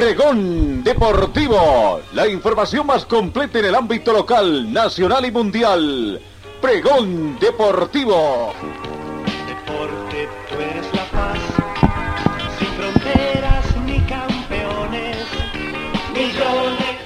[0.00, 6.18] Pregón Deportivo, la información más completa en el ámbito local, nacional y mundial.
[6.58, 8.54] Pregón Deportivo.
[9.46, 11.38] Deporte, tú eres la paz,
[12.58, 15.18] sin fronteras ni campeones,
[16.14, 16.96] millones.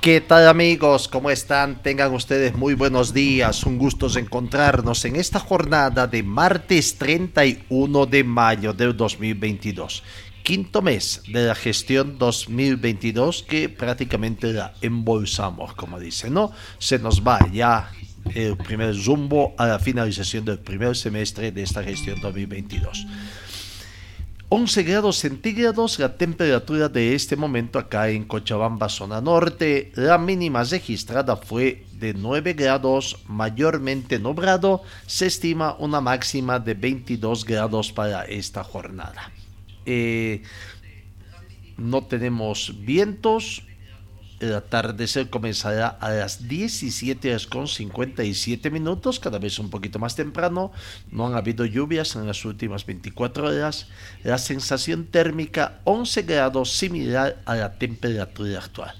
[0.00, 1.08] ¿Qué tal amigos?
[1.08, 1.82] ¿Cómo están?
[1.82, 3.64] Tengan ustedes muy buenos días.
[3.64, 10.04] Un gusto encontrarnos en esta jornada de martes 31 de mayo del 2022
[10.42, 16.52] quinto mes de la gestión 2022 que prácticamente la embolsamos, como dice, ¿no?
[16.78, 17.90] Se nos va ya
[18.34, 23.06] el primer zumbo a la finalización del primer semestre de esta gestión 2022.
[24.52, 29.92] 11 grados centígrados la temperatura de este momento acá en Cochabamba, zona norte.
[29.94, 34.82] La mínima registrada fue de 9 grados, mayormente nublado.
[35.06, 39.30] Se estima una máxima de 22 grados para esta jornada.
[39.92, 40.42] Eh,
[41.76, 43.64] no tenemos vientos.
[44.38, 50.14] El atardecer comenzará a las 17 horas con 57 minutos, cada vez un poquito más
[50.14, 50.70] temprano.
[51.10, 53.88] No han habido lluvias en las últimas 24 horas.
[54.22, 58.94] La sensación térmica 11 grados, similar a la temperatura actual.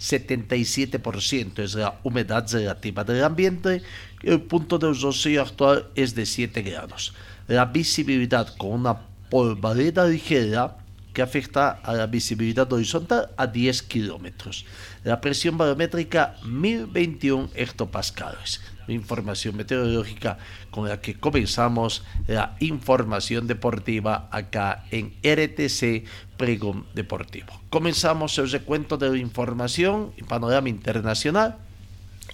[0.00, 3.82] 77% es la humedad relativa del ambiente.
[4.24, 7.14] El punto de rocío actual es de 7 grados.
[7.46, 10.76] La visibilidad con una polvareda ligera
[11.14, 14.66] que afecta a la visibilidad horizontal a 10 kilómetros.
[15.04, 18.60] La presión barométrica 1021 hectopascales.
[18.88, 20.36] Información meteorológica
[20.70, 26.04] con la que comenzamos la información deportiva acá en RTC
[26.36, 27.58] Pregón Deportivo.
[27.70, 31.56] Comenzamos el recuento de la información y panorama internacional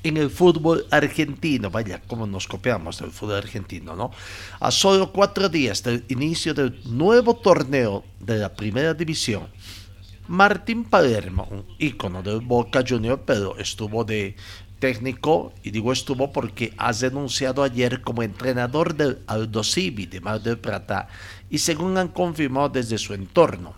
[0.02, 1.70] en el fútbol argentino.
[1.70, 4.10] Vaya, cómo nos copiamos del fútbol argentino, ¿no?
[4.60, 9.48] A solo cuatro días del inicio del nuevo torneo de la primera división,
[10.28, 14.36] Martín Palermo, un ícono del Boca Junior, pero estuvo de
[14.78, 20.42] técnico, y digo estuvo porque ha denunciado ayer como entrenador del Aldo Civi de Mar
[20.42, 21.08] del Plata,
[21.48, 23.74] y según han confirmado desde su entorno,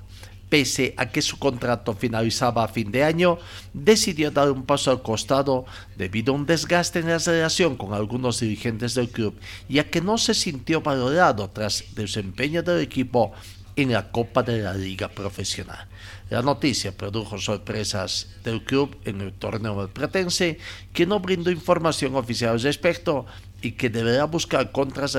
[0.51, 3.39] pese a que su contrato finalizaba a fin de año,
[3.73, 5.65] decidió dar un paso al costado
[5.97, 9.39] debido a un desgaste en la relación con algunos dirigentes del club
[9.69, 13.33] y a que no se sintió valorado tras desempeño del equipo
[13.77, 15.87] en la Copa de la Liga Profesional.
[16.31, 20.59] La noticia produjo sorpresas del club en el torneo Pretense,
[20.93, 23.27] que no brindó información oficial al respecto
[23.61, 25.19] y que deberá buscar contras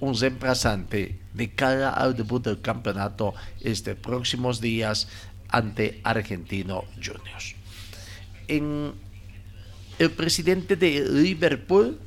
[0.00, 5.06] un reemplazante de cara al debut del campeonato este próximos días
[5.48, 7.54] ante Argentino Juniors.
[8.48, 12.00] El presidente de Liverpool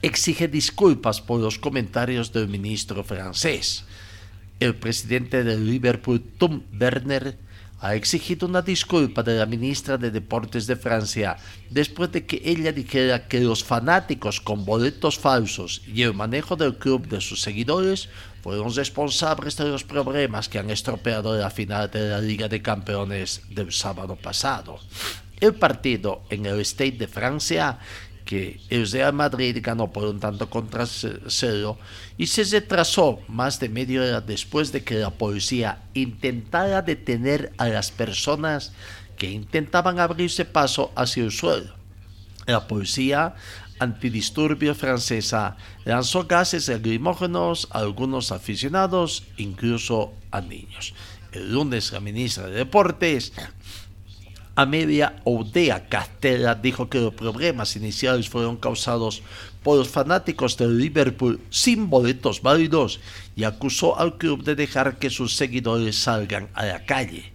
[0.00, 3.84] exige disculpas por los comentarios del ministro francés.
[4.60, 7.36] El presidente de Liverpool, Tom Werner,
[7.80, 11.36] ha exigido una disculpa de la ministra de Deportes de Francia
[11.70, 16.76] después de que ella dijera que los fanáticos con boletos falsos y el manejo del
[16.76, 18.08] club de sus seguidores
[18.42, 23.42] fueron responsables de los problemas que han estropeado la final de la Liga de Campeones
[23.48, 24.78] del sábado pasado.
[25.40, 27.78] El partido en el State de Francia
[28.30, 31.76] que el Real Madrid ganó por un tanto contra cero
[32.16, 37.66] y se retrasó más de media hora después de que la policía intentara detener a
[37.66, 38.70] las personas
[39.16, 41.74] que intentaban abrirse paso hacia el suelo.
[42.46, 43.34] La policía
[43.80, 50.94] antidisturbio francesa lanzó gases lacrimógenos a algunos aficionados, incluso a niños.
[51.32, 53.32] El lunes la ministra de Deportes
[54.56, 59.22] Amelia Oudea Castella dijo que los problemas iniciales fueron causados
[59.62, 63.00] por los fanáticos del Liverpool sin boletos válidos
[63.36, 67.32] y acusó al club de dejar que sus seguidores salgan a la calle.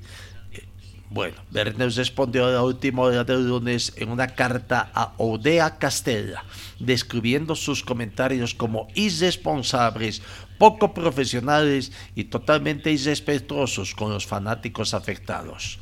[0.51, 0.63] Eh,
[1.09, 6.43] bueno, Werner respondió a la última hora del lunes en una carta a Oudea Castella,
[6.79, 10.21] describiendo sus comentarios como irresponsables,
[10.57, 15.79] poco profesionales y totalmente irrespetuosos con los fanáticos afectados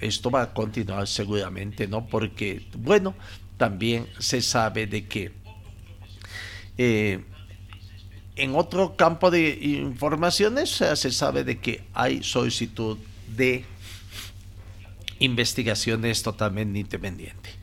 [0.00, 2.06] esto va a continuar seguramente, ¿no?
[2.06, 3.14] Porque, bueno,
[3.56, 5.32] también se sabe de que
[6.78, 7.24] eh,
[8.36, 12.98] en otro campo de informaciones se sabe de que hay solicitud
[13.34, 13.64] de
[15.18, 17.54] investigaciones totalmente independientes.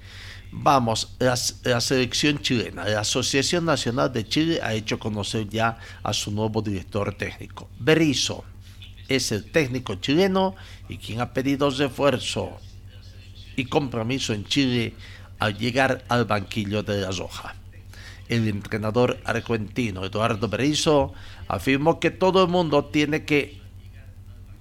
[0.52, 6.14] Vamos, la, la, selección chilena, la Asociación Nacional de Chile ha hecho conocer ya a
[6.14, 7.70] su nuevo director técnico.
[7.80, 8.44] Berizzo
[9.16, 10.56] es el técnico chileno
[10.90, 12.58] y quien ha pedido esfuerzo
[13.56, 14.94] y compromiso en Chile
[15.40, 17.56] al llegar al banquillo de la Roja.
[18.30, 21.14] El entrenador argentino Eduardo Berizzo
[21.48, 23.62] afirmó que todo el mundo tiene que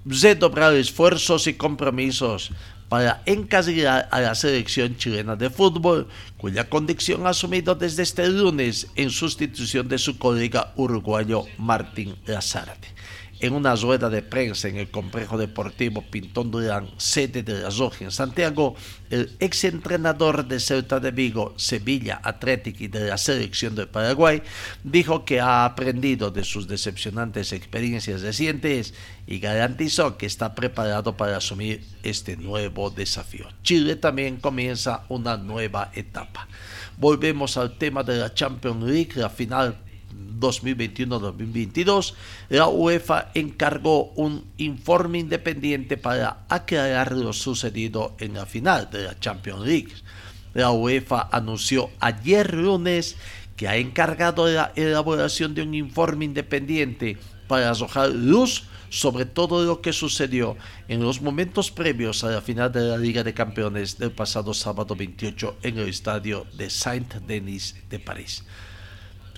[0.05, 2.51] redoblar esfuerzos y compromisos
[2.89, 8.89] para encasillar a la selección chilena de fútbol, cuya condición ha asumido desde este lunes
[8.97, 12.89] en sustitución de su colega uruguayo Martín Lazarte
[13.43, 18.05] en una rueda de prensa en el complejo deportivo Pintón Durán, sede de la Roja
[18.05, 18.77] en Santiago,
[19.11, 24.43] el exentrenador de Celta de Vigo, Sevilla Atlético y de la selección de Paraguay
[24.85, 28.95] dijo que ha aprendido de sus decepcionantes experiencias recientes
[29.27, 33.49] y garantizó que está preparado para asumir este nuevo desafío.
[33.65, 36.47] Chile también comienza una nueva etapa.
[36.97, 39.79] Volvemos al tema de la Champions League, la final
[40.43, 42.15] 2021-2022,
[42.49, 49.19] la UEFA encargó un informe independiente para aclarar lo sucedido en la final de la
[49.19, 49.93] Champions League.
[50.55, 53.17] La UEFA anunció ayer lunes
[53.57, 57.17] que ha encargado la elaboración de un informe independiente
[57.47, 60.57] para arrojar luz sobre todo lo que sucedió
[60.89, 64.95] en los momentos previos a la final de la Liga de Campeones del pasado sábado
[64.95, 68.45] 28 en el estadio de Saint-Denis de París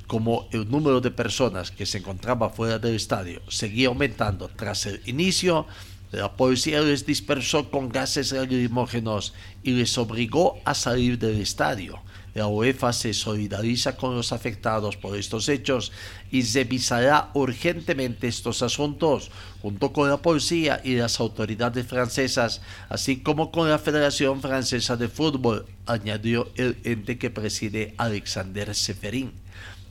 [0.06, 5.00] como el número de personas que se encontraba fuera del estadio seguía aumentando tras el
[5.06, 5.66] inicio,
[6.12, 9.34] la policía les dispersó con gases lacrimógenos
[9.64, 12.00] y les obligó a salir del estadio.
[12.34, 15.92] La UEFA se solidariza con los afectados por estos hechos
[16.32, 19.30] y revisará urgentemente estos asuntos
[19.62, 25.08] junto con la policía y las autoridades francesas, así como con la Federación Francesa de
[25.08, 29.43] Fútbol, añadió el ente que preside Alexander Seferin.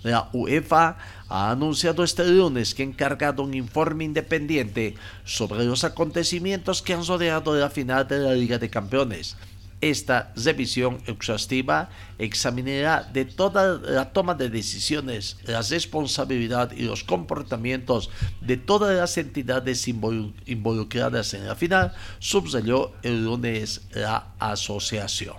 [0.03, 0.97] La UEFA
[1.29, 7.05] ha anunciado este lunes que ha encargado un informe independiente sobre los acontecimientos que han
[7.05, 9.37] rodeado la final de la Liga de Campeones.
[9.79, 18.09] Esta revisión exhaustiva examinará de toda la toma de decisiones, la responsabilidad y los comportamientos
[18.39, 25.35] de todas las entidades involucradas en la final, subrayó el lunes la asociación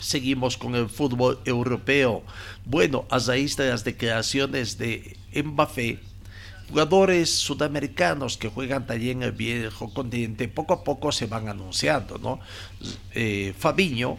[0.00, 2.22] seguimos con el fútbol europeo.
[2.70, 5.98] Bueno, a raíz de las declaraciones de Mbappé,
[6.68, 12.18] jugadores sudamericanos que juegan también en el viejo continente poco a poco se van anunciando,
[12.18, 12.38] ¿no?
[13.12, 14.18] Eh, Fabiño,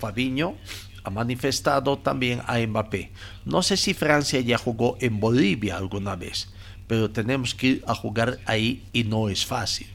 [0.00, 0.56] Fabiño
[1.04, 3.12] ha manifestado también a Mbappé.
[3.44, 6.48] No sé si Francia ya jugó en Bolivia alguna vez,
[6.88, 9.86] pero tenemos que ir a jugar ahí y no es fácil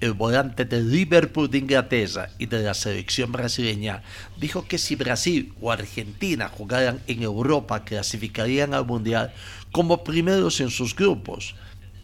[0.00, 4.02] el volante del Liverpool de Inglaterra y de la selección brasileña,
[4.38, 9.32] dijo que si Brasil o Argentina jugaran en Europa clasificarían al Mundial
[9.72, 11.54] como primeros en sus grupos.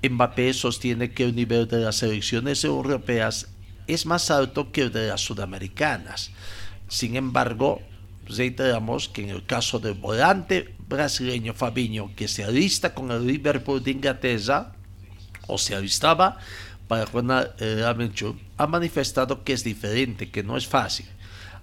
[0.02, 3.48] Mbappé sostiene que el nivel de las selecciones europeas
[3.86, 6.30] es más alto que el de las sudamericanas.
[6.88, 7.80] Sin embargo,
[8.26, 13.82] reiteramos que en el caso del volante brasileño Fabinho, que se alista con el Liverpool
[13.82, 14.72] de Inglaterra,
[15.46, 16.38] o se alistaba,
[16.88, 17.84] para Juana eh,
[18.56, 21.06] ha manifestado que es diferente, que no es fácil.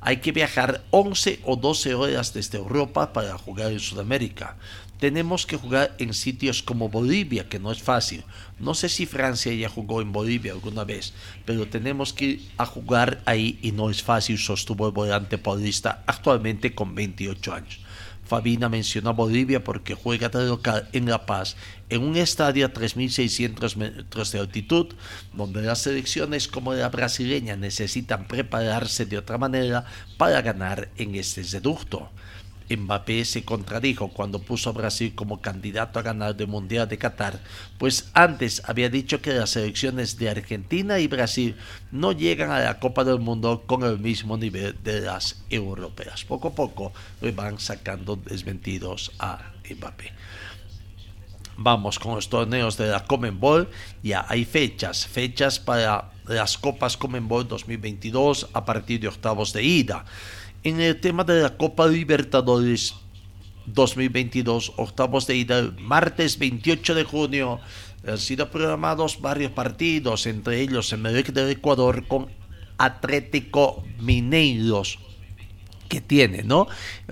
[0.02, 4.56] Hay que viajar 11 o 12 horas desde Europa para jugar en Sudamérica.
[4.98, 8.24] Tenemos que jugar en sitios como Bolivia, que no es fácil.
[8.60, 11.14] No sé si Francia ya jugó en Bolivia alguna vez,
[11.46, 16.04] pero tenemos que ir a jugar ahí y no es fácil, sostuvo el volante paulista
[16.06, 17.80] actualmente con 28 años.
[18.30, 21.58] Fabina mencionó Bolivia porque juega de local en La Paz,
[21.90, 24.94] en un estadio a 3.600 metros de altitud,
[25.34, 29.86] donde las selecciones como la brasileña necesitan prepararse de otra manera
[30.18, 32.12] para ganar en este reducto.
[32.70, 37.40] Mbappé se contradijo cuando puso a Brasil como candidato a ganar el Mundial de Qatar,
[37.78, 41.56] pues antes había dicho que las selecciones de Argentina y Brasil
[41.92, 46.26] no llegan a la Copa del Mundo con el mismo nivel de las europeas.
[46.26, 50.12] Poco a poco le van sacando desmentidos a Mbappé.
[51.62, 53.70] Vamos con los torneos de la Comenbol.
[54.02, 60.06] Ya hay fechas, fechas para las Copas Comenbol 2022 a partir de octavos de ida
[60.64, 62.96] en el tema de la Copa Libertadores
[63.66, 67.60] 2022, octavos de ida, martes 28 de junio,
[68.08, 72.28] han sido programados varios partidos, entre ellos el Melec del Ecuador con
[72.78, 75.00] Atlético Mineiros
[75.90, 76.68] que tiene, ¿no?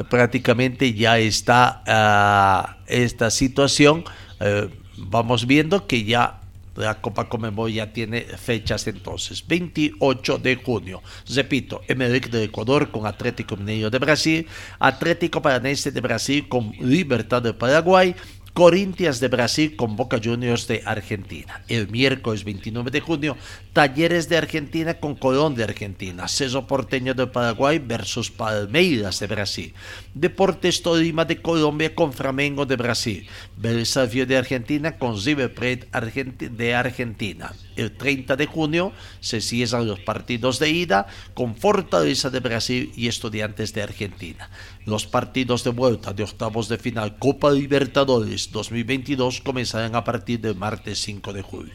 [0.09, 4.05] Prácticamente ya está uh, esta situación,
[4.39, 6.41] uh, vamos viendo que ya
[6.77, 9.45] la Copa Comebol ya tiene fechas entonces.
[9.47, 11.01] 28 de junio.
[11.33, 14.47] Repito, Emelec de Ecuador con Atlético Mineiro de Brasil,
[14.79, 18.15] Atlético Paranense de Brasil con Libertad de Paraguay,
[18.57, 21.61] Corinthians de Brasil con Boca Juniors de Argentina.
[21.67, 23.37] El miércoles 29 de junio,
[23.71, 26.27] Talleres de Argentina con Colón de Argentina.
[26.27, 29.73] Ceso Porteño de Paraguay versus Palmeiras de Brasil.
[30.15, 33.27] Deportes Tolima de Colombia con Flamengo de Brasil.
[33.57, 37.53] Belsavio de Argentina con Plate de Argentina.
[37.75, 43.07] El 30 de junio se cierran los partidos de ida con Fortaleza de Brasil y
[43.07, 44.49] Estudiantes de Argentina.
[44.85, 50.55] Los partidos de vuelta de octavos de final Copa Libertadores 2022 comenzarán a partir del
[50.55, 51.73] martes 5 de julio.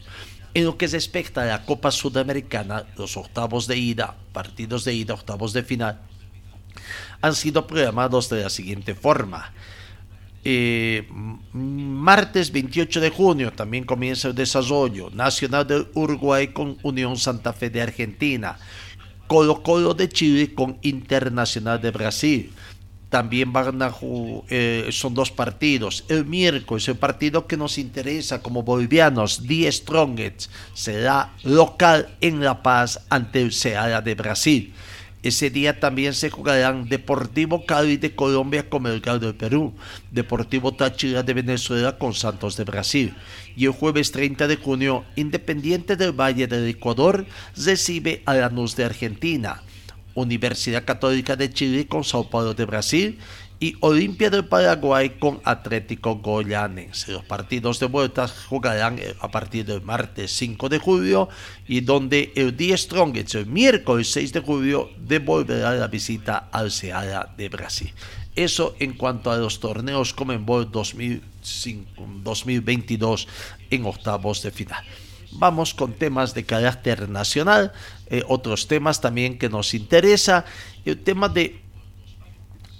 [0.53, 5.15] En lo que respecta a la Copa Sudamericana, los octavos de ida, partidos de ida,
[5.15, 6.01] octavos de final,
[7.21, 9.51] han sido programados de la siguiente forma.
[10.45, 11.07] Eh,
[11.53, 17.69] martes 28 de junio también comienza el desarrollo Nacional de Uruguay con Unión Santa Fe
[17.69, 18.57] de Argentina,
[19.27, 22.51] Colo Colo de Chile con Internacional de Brasil,
[23.13, 23.93] también van a
[24.49, 26.03] eh, son dos partidos.
[26.09, 32.63] El miércoles, el partido que nos interesa como bolivianos, Die Strongest, será local en La
[32.63, 33.51] Paz ante el
[34.03, 34.73] de Brasil.
[35.23, 39.73] Ese día también se jugarán Deportivo Cali de Colombia con Melgar de Perú,
[40.11, 43.13] Deportivo Táchira de Venezuela con Santos de Brasil.
[43.55, 47.25] Y el jueves 30 de junio, Independiente del Valle del Ecuador
[47.55, 49.63] recibe a Lanús de Argentina.
[50.13, 53.17] Universidad Católica de Chile con Sao Paulo de Brasil
[53.63, 57.13] y Olimpia del Paraguay con Atlético Goyanense.
[57.13, 61.29] Los partidos de vuelta jugarán eh, a partir del martes 5 de julio
[61.65, 67.33] y donde el día Strongest, el miércoles 6 de julio, devolverá la visita al Ceará
[67.37, 67.93] de Brasil.
[68.35, 73.27] Eso en cuanto a los torneos Comenbol 2022
[73.69, 74.83] en octavos de final.
[75.35, 77.71] Vamos con temas de carácter nacional,
[78.07, 80.43] eh, otros temas también que nos interesa.
[80.83, 81.62] El tema de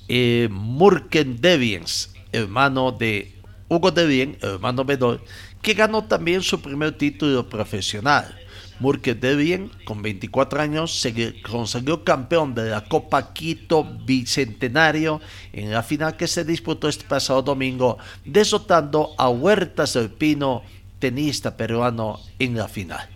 [0.08, 3.36] eh, Murken Deviens, hermano de
[3.70, 5.24] Hugo Devien, hermano menor,
[5.62, 8.38] que ganó también su primer título profesional.
[8.80, 15.22] Murken Devien, con 24 años, se consagró campeón de la Copa Quito Bicentenario
[15.54, 20.64] en la final que se disputó este pasado domingo, desotando a Huertas del Pino
[21.00, 23.10] tenista peruano en la final.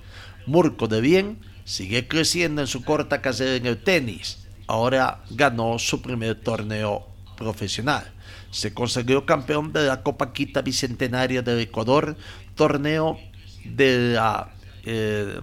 [0.46, 4.47] Murco de Bien sigue creciendo en su corta carrera en el tenis.
[4.67, 7.07] Ahora ganó su primer torneo
[7.38, 8.12] profesional.
[8.51, 12.17] Se consagró campeón de la Copa Quita Bicentenaria del Ecuador,
[12.55, 13.17] torneo
[13.63, 14.50] de la
[14.83, 15.39] eh,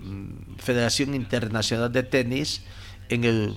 [0.58, 2.62] Federación Internacional de Tenis
[3.08, 3.56] en el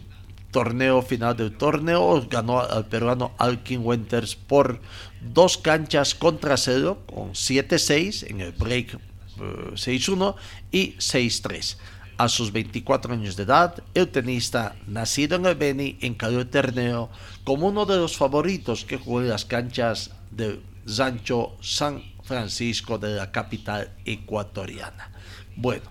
[0.52, 2.26] torneo final del torneo.
[2.30, 4.80] Ganó al peruano Alkin Winters por
[5.22, 9.00] dos canchas contra cero, con 7-6 en el break
[9.38, 10.38] 6-1 eh,
[10.72, 11.78] y 6-3.
[12.18, 17.10] A sus 24 años de edad, el tenista, nacido en el Beni, encaró el torneo
[17.44, 23.16] como uno de los favoritos que jugó en las canchas de Sancho San Francisco de
[23.16, 25.12] la capital ecuatoriana.
[25.56, 25.84] Bueno,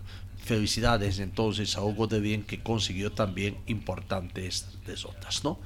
[0.45, 5.59] felicidades entonces a Hugo de Bien que consiguió también importantes desotas, ¿no?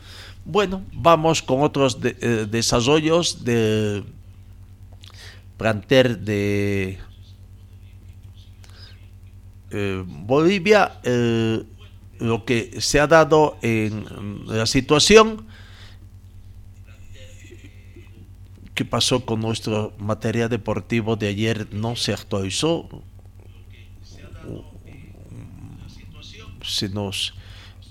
[0.45, 4.05] Bueno, vamos con otros eh, desarrollos de
[5.57, 6.99] planter de
[9.71, 11.01] eh, Bolivia,
[12.19, 14.05] lo que se ha dado en
[14.47, 15.47] la situación
[18.75, 22.89] que pasó con nuestro material deportivo de ayer no se actualizó
[26.63, 27.35] se nos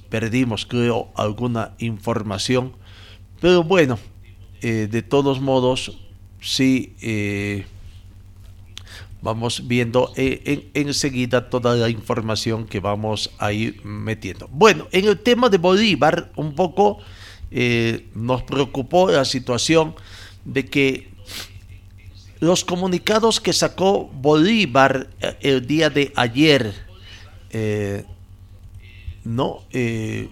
[0.09, 2.73] perdimos, creo, alguna información.
[3.39, 3.99] Pero bueno,
[4.61, 5.97] eh, de todos modos,
[6.41, 7.65] sí eh,
[9.21, 14.47] vamos viendo eh, enseguida toda la información que vamos a ir metiendo.
[14.51, 16.99] Bueno, en el tema de Bolívar, un poco
[18.13, 19.95] nos preocupó la situación
[20.45, 21.09] de que
[22.39, 25.09] los comunicados que sacó Bolívar
[25.41, 26.75] el día de ayer,
[29.23, 29.63] ¿no?
[29.71, 30.29] Eh,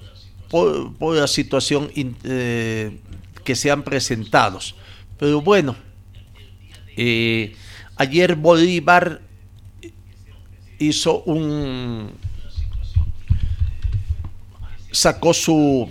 [0.50, 2.98] por, la situación eh,
[3.44, 4.60] que se han presentado.
[5.18, 5.76] Pero bueno,
[6.96, 7.56] eh,
[7.98, 9.22] ayer Bolívar
[10.80, 12.12] hizo un
[14.92, 15.90] sacó su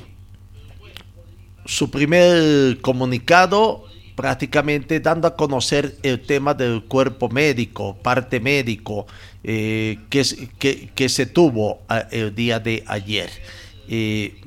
[1.64, 3.84] su primer comunicado
[4.14, 9.06] prácticamente dando a conocer el tema del cuerpo médico, parte médico,
[9.44, 13.28] eh, que, que, se tuvo el día de ayer.
[13.88, 14.40] Eh,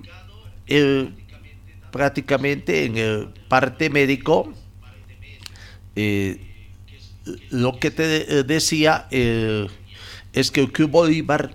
[1.91, 4.51] prácticamente en el parte médico,
[5.95, 6.48] eh,
[7.49, 11.51] lo que te decía es que el Bolívar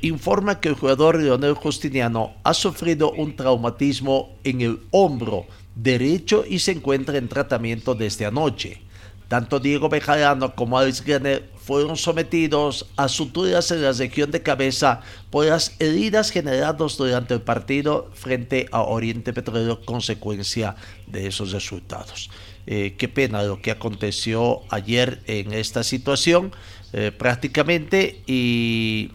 [0.00, 6.58] informa que el jugador Leonel Justiniano ha sufrido un traumatismo en el hombro derecho y
[6.58, 8.82] se encuentra en tratamiento desde anoche.
[9.28, 15.00] Tanto Diego Bejarano como Alex Graner fueron sometidos a suturas en la región de cabeza
[15.30, 20.76] por las heridas generadas durante el partido frente a Oriente Petrolero consecuencia
[21.06, 22.30] de esos resultados.
[22.66, 26.52] Eh, qué pena lo que aconteció ayer en esta situación
[26.92, 29.10] eh, prácticamente y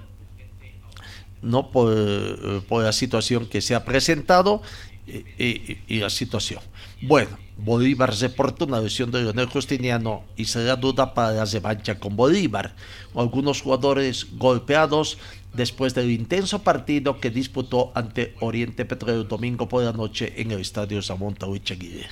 [1.41, 4.61] no por, por, la situación que se ha presentado
[5.07, 6.61] y, la situación.
[7.01, 12.15] Bueno, Bolívar reporta una lesión de Leonel Justiniano y será duda para la revancha con
[12.15, 12.75] Bolívar.
[13.15, 15.17] Algunos jugadores golpeados
[15.53, 20.59] después del intenso partido que disputó ante Oriente Petrolero domingo por la noche en el
[20.59, 22.07] estadio Samonta Huichaguirre.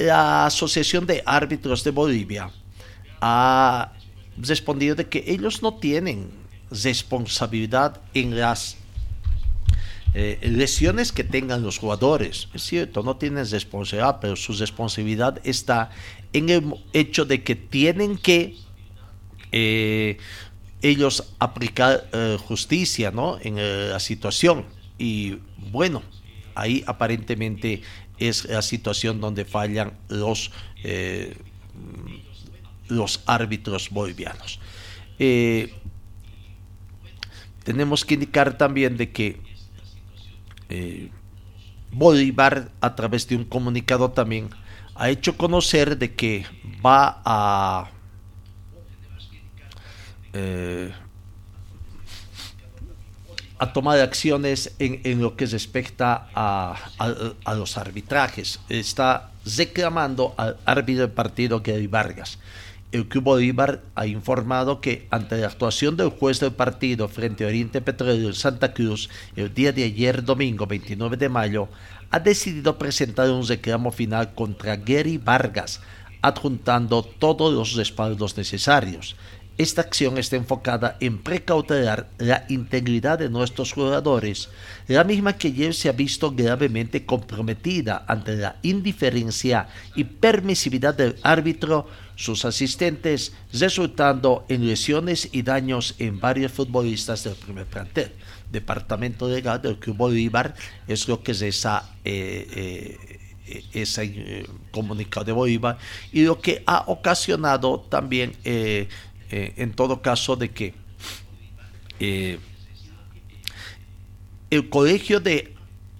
[0.00, 2.50] La Asociación de Árbitros de Bolivia
[3.20, 3.92] ha
[4.38, 6.30] respondido de que ellos no tienen
[6.70, 8.78] responsabilidad en las
[10.14, 12.48] eh, lesiones que tengan los jugadores.
[12.54, 15.90] Es cierto, no tienen responsabilidad, pero su responsabilidad está
[16.32, 18.56] en el hecho de que tienen que
[19.52, 20.16] eh,
[20.80, 23.38] ellos aplicar eh, justicia ¿no?
[23.42, 23.56] en
[23.90, 24.64] la situación.
[24.98, 25.40] Y
[25.70, 26.02] bueno,
[26.54, 27.82] ahí aparentemente
[28.20, 30.52] es la situación donde fallan los,
[32.88, 34.60] los árbitros bolivianos.
[37.64, 39.40] tenemos que indicar también de que
[40.70, 41.10] eh,
[41.92, 44.48] Bolívar, a través de un comunicado también,
[44.94, 46.46] ha hecho conocer de que
[46.84, 47.90] va a
[50.32, 50.92] eh,
[53.60, 56.76] a tomar acciones en, lo que respecta a,
[57.44, 58.58] a, los arbitrajes.
[58.68, 62.38] Está reclamando al árbitro del partido Gary Vargas
[62.92, 67.48] el Club Bolívar ha informado que ante la actuación del juez del partido frente a
[67.48, 71.68] Oriente Petróleo en Santa Cruz el día de ayer domingo 29 de mayo,
[72.10, 75.80] ha decidido presentar un reclamo final contra Gary Vargas,
[76.20, 79.14] adjuntando todos los respaldos necesarios.
[79.58, 84.48] Esta acción está enfocada en precautelar la integridad de nuestros jugadores,
[84.88, 91.16] la misma que ayer se ha visto gravemente comprometida ante la indiferencia y permisividad del
[91.22, 91.86] árbitro,
[92.16, 98.12] sus asistentes, resultando en lesiones y daños en varios futbolistas del primer plantel.
[98.50, 100.54] Departamento Legal del Club Bolívar
[100.88, 101.96] es lo que es esa...
[102.04, 102.96] Eh,
[103.50, 105.78] eh, ese eh, comunicado de Bolívar
[106.12, 108.88] y lo que ha ocasionado también eh,
[109.30, 110.74] en todo caso de que
[112.00, 112.38] eh,
[114.50, 115.54] el Colegio de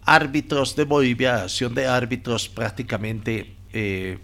[0.04, 4.18] Árbitros de Bolivia, acción de árbitros prácticamente eh,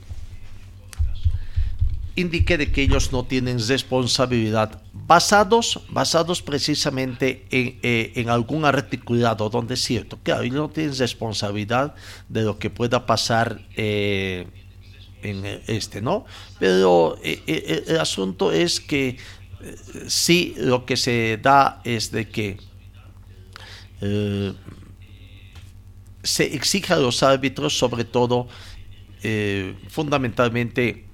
[2.17, 9.75] indique de que ellos no tienen responsabilidad basados, basados precisamente en, en, algún articulado donde
[9.75, 11.95] es cierto, que ellos no tienen responsabilidad
[12.29, 13.61] de lo que pueda pasar
[15.27, 16.25] en este, ¿no?
[16.59, 22.29] Pero eh, eh, el asunto es que eh, sí lo que se da es de
[22.29, 22.59] que
[26.23, 28.47] se exige a los árbitros, sobre todo,
[29.89, 31.07] fundamentalmente,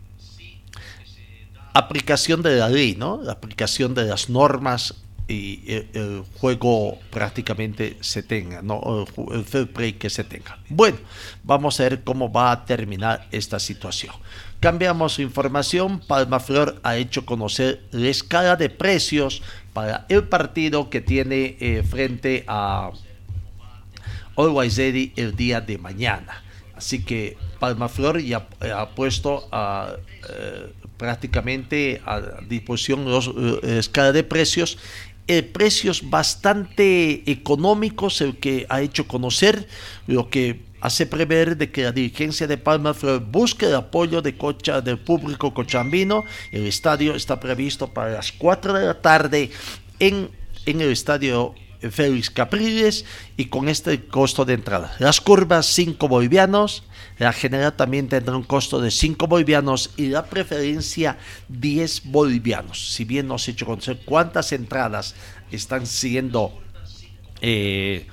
[1.75, 3.23] aplicación de la ley, ¿no?
[3.23, 4.97] La aplicación de las normas
[5.29, 9.07] y el, juego prácticamente se tenga, ¿no?
[9.33, 10.59] el fair play que se tenga.
[10.69, 10.99] Bueno,
[11.43, 14.15] vamos a ver cómo va a terminar esta situación.
[14.61, 21.01] Cambiamos información, Palma Flor ha hecho conocer la escala de precios para el partido que
[21.01, 22.91] tiene eh, frente a
[24.37, 26.43] Always Ready el día de mañana.
[26.77, 29.95] Así que Palma Flor ya ha puesto a,
[30.29, 34.79] eh, prácticamente a disposición la eh, escala de precios
[35.39, 39.67] eh, precios bastante económicos, el que ha hecho conocer,
[40.07, 42.95] lo que hace prever de que la dirigencia de Palma
[43.31, 46.25] busque el apoyo de cocha, del público cochambino.
[46.51, 49.51] El estadio está previsto para las 4 de la tarde
[50.01, 50.29] en,
[50.67, 51.55] en el estadio
[51.91, 53.05] Félix Capriles
[53.37, 54.95] y con este costo de entrada.
[54.99, 56.85] Las curvas 5 bolivianos,
[57.19, 61.19] la general también tendrá un costo de 5 bolivianos y la preferencia
[61.49, 62.95] 10 bolivianos.
[62.95, 65.15] Si bien no se ha hecho conocer cuántas entradas
[65.51, 66.59] están siendo
[67.41, 68.07] eh,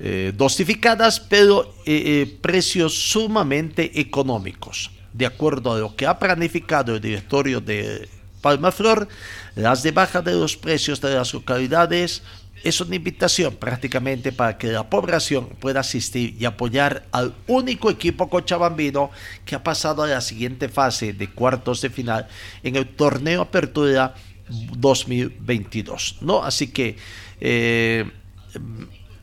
[0.00, 4.90] eh, dosificadas, pero eh, precios sumamente económicos.
[5.12, 8.08] De acuerdo a lo que ha planificado el directorio de
[8.40, 9.08] Palma Flor,
[9.54, 12.22] las de baja de los precios de las localidades
[12.64, 18.30] es una invitación prácticamente para que la población pueda asistir y apoyar al único equipo
[18.30, 19.10] cochabambino
[19.44, 22.26] que ha pasado a la siguiente fase de cuartos de final
[22.62, 24.14] en el torneo Apertura
[24.48, 26.18] 2022.
[26.22, 26.42] ¿no?
[26.42, 26.96] Así que
[27.40, 28.10] eh,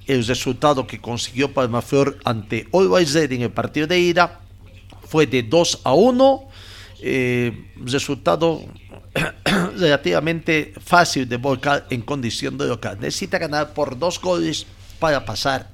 [0.05, 4.39] el resultado que consiguió Palmaflor ante Always en el partido de ida
[5.07, 6.47] fue de 2 a 1.
[7.03, 8.63] Eh, resultado
[9.77, 12.97] relativamente fácil de volcar en condición de local.
[12.99, 14.65] Necesita ganar por dos goles
[14.99, 15.69] para pasar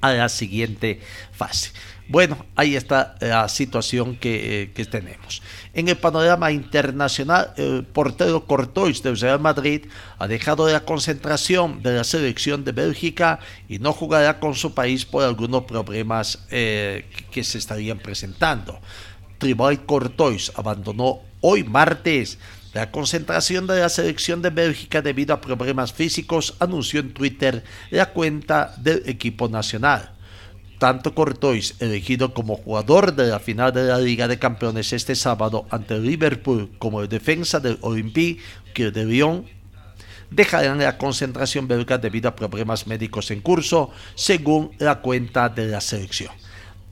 [0.00, 1.00] a la siguiente
[1.32, 1.70] fase.
[2.08, 5.40] Bueno, ahí está la situación que, eh, tenemos.
[5.72, 9.86] En el panorama internacional, el portero Cortois del Real Madrid
[10.18, 15.06] ha dejado la concentración de la selección de Bélgica y no jugará con su país
[15.06, 18.80] por algunos problemas eh, que se estarían presentando.
[19.38, 22.38] Tribal Cortois abandonó hoy martes
[22.72, 28.06] la concentración de la selección de Bélgica debido a problemas físicos, anunció en Twitter la
[28.06, 30.12] cuenta del equipo nacional.
[30.78, 35.66] Tanto Cortois, elegido como jugador de la final de la Liga de Campeones este sábado
[35.70, 39.46] ante Liverpool, como el defensa del Olympique de Lyon,
[40.30, 45.80] dejarán la concentración belga debido a problemas médicos en curso, según la cuenta de la
[45.80, 46.32] selección.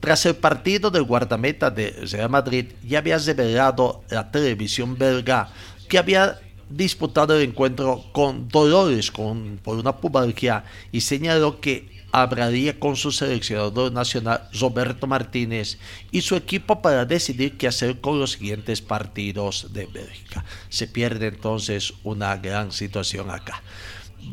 [0.01, 5.49] Tras el partido del guardameta de Real Madrid, ya había revelado la televisión belga
[5.91, 12.79] que había disputado el encuentro con dolores con, por una pubalgia y señaló que hablaría
[12.79, 18.31] con su seleccionador nacional Roberto Martínez y su equipo para decidir qué hacer con los
[18.31, 20.45] siguientes partidos de Bélgica.
[20.69, 23.61] Se pierde entonces una gran situación acá.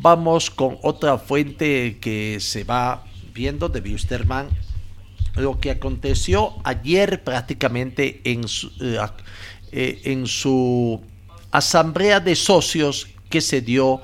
[0.00, 3.02] Vamos con otra fuente que se va
[3.34, 4.48] viendo de Wisterman.
[5.34, 9.00] Lo que aconteció ayer prácticamente en su, eh,
[9.72, 11.02] eh, en su
[11.50, 14.00] asamblea de socios que se dio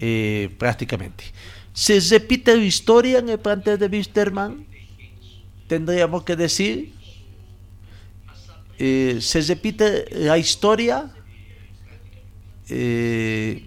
[0.00, 1.24] eh, prácticamente.
[1.72, 4.66] ¿Se repite la historia en el plantel de Wisterman?
[5.66, 6.92] Tendríamos que decir.
[8.78, 11.12] Eh, ¿Se repite la historia?
[12.68, 13.64] Eh,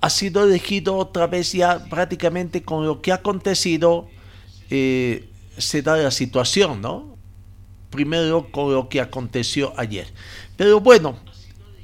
[0.00, 4.08] ha sido elegido otra vez ya prácticamente con lo que ha acontecido.
[4.68, 7.18] se da la situación, ¿no?
[7.90, 10.06] Primero con lo que aconteció ayer.
[10.60, 11.18] Pero bueno,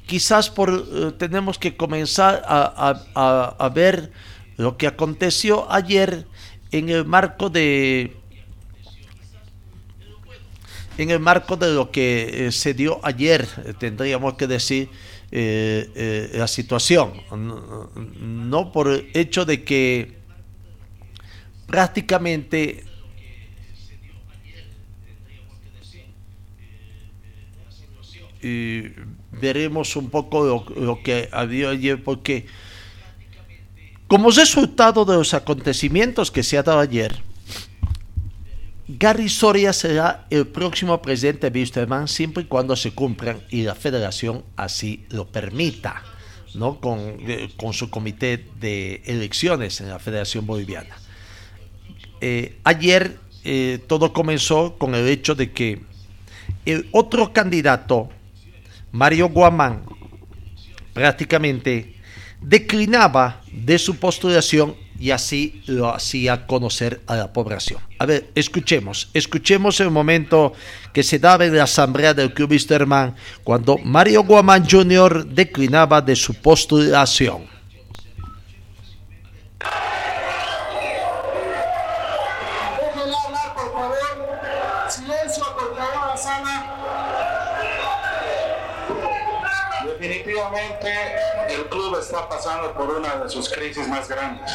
[0.04, 4.12] quizás por, eh, tenemos que comenzar a, ver
[4.58, 6.26] lo que aconteció ayer
[6.72, 8.18] en el marco de
[10.98, 14.90] en el marco de lo que eh, se dio ayer, eh, tendríamos que decir
[15.30, 17.14] la situación,
[18.20, 20.18] no, por el hecho de que
[21.66, 22.84] prácticamente
[28.42, 28.92] y
[29.40, 32.46] veremos un poco lo, que había ayer, porque
[34.06, 37.22] como resultado de los acontecimientos que se ha dado ayer,
[38.88, 43.74] Gary Soria será el próximo presidente de Wisterman siempre y cuando se cumplan y la
[43.74, 46.04] federación así lo permita,
[46.54, 46.80] ¿no?
[46.80, 50.96] con, eh, con su comité de elecciones en la Federación Boliviana.
[52.20, 55.80] Eh, ayer eh, todo comenzó con el hecho de que
[56.64, 58.08] el otro candidato
[58.92, 59.84] Mario Guamán
[60.92, 61.96] prácticamente
[62.40, 67.80] declinaba de su postulación y así lo hacía conocer a la población.
[67.98, 70.52] A ver, escuchemos, escuchemos el momento
[70.92, 75.26] que se daba en la asamblea del Club Wisterman cuando Mario Guamán Jr.
[75.26, 77.55] declinaba de su postulación.
[92.06, 94.48] Está pasando por una de sus crisis más grandes.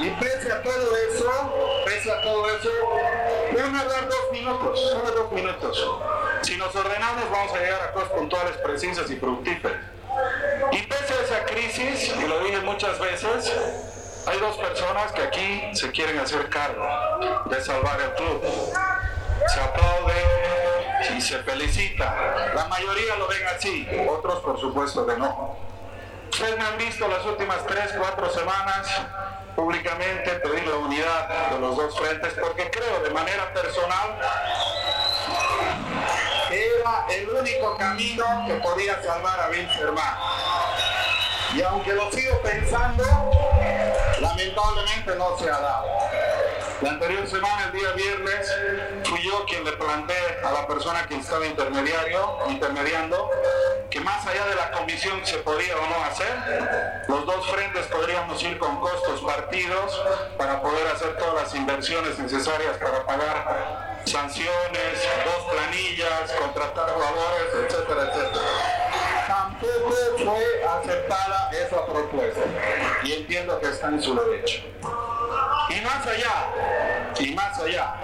[0.00, 2.70] Y pese a todo eso, pese a todo eso,
[3.52, 5.86] voy a dar dos minutos, solo dos minutos.
[6.40, 9.76] Si nos ordenamos vamos a llegar a cosas puntuales, precisas y fructíferas.
[10.72, 13.52] Y pese a esa crisis, y lo dije muchas veces,
[14.26, 16.86] hay dos personas que aquí se quieren hacer cargo
[17.50, 18.42] de salvar el club
[19.48, 20.51] se aplaude
[21.10, 22.52] y se felicita.
[22.54, 25.56] La mayoría lo ven así, otros por supuesto que no.
[26.30, 28.88] Ustedes me han visto las últimas tres, cuatro semanas
[29.54, 34.18] públicamente pedir la unidad de los dos frentes porque creo de manera personal
[36.50, 40.16] era el único camino que podía salvar a Wilferman.
[41.54, 43.04] Y aunque lo sigo pensando,
[44.20, 45.86] lamentablemente no se ha dado.
[46.82, 48.52] La anterior semana, el día viernes,
[49.04, 53.30] fui yo quien le planteé a la persona que estaba intermediario, intermediando,
[53.88, 58.42] que más allá de la comisión se podía o no hacer, los dos frentes podríamos
[58.42, 60.02] ir con costos partidos
[60.36, 68.10] para poder hacer todas las inversiones necesarias para pagar sanciones, dos planillas, contratar jugadores, etcétera,
[68.10, 68.71] etcétera.
[69.62, 72.40] Tampoco fue aceptada esa propuesta
[73.04, 74.62] y entiendo que está en su derecho.
[75.70, 77.94] Y más allá, y más allá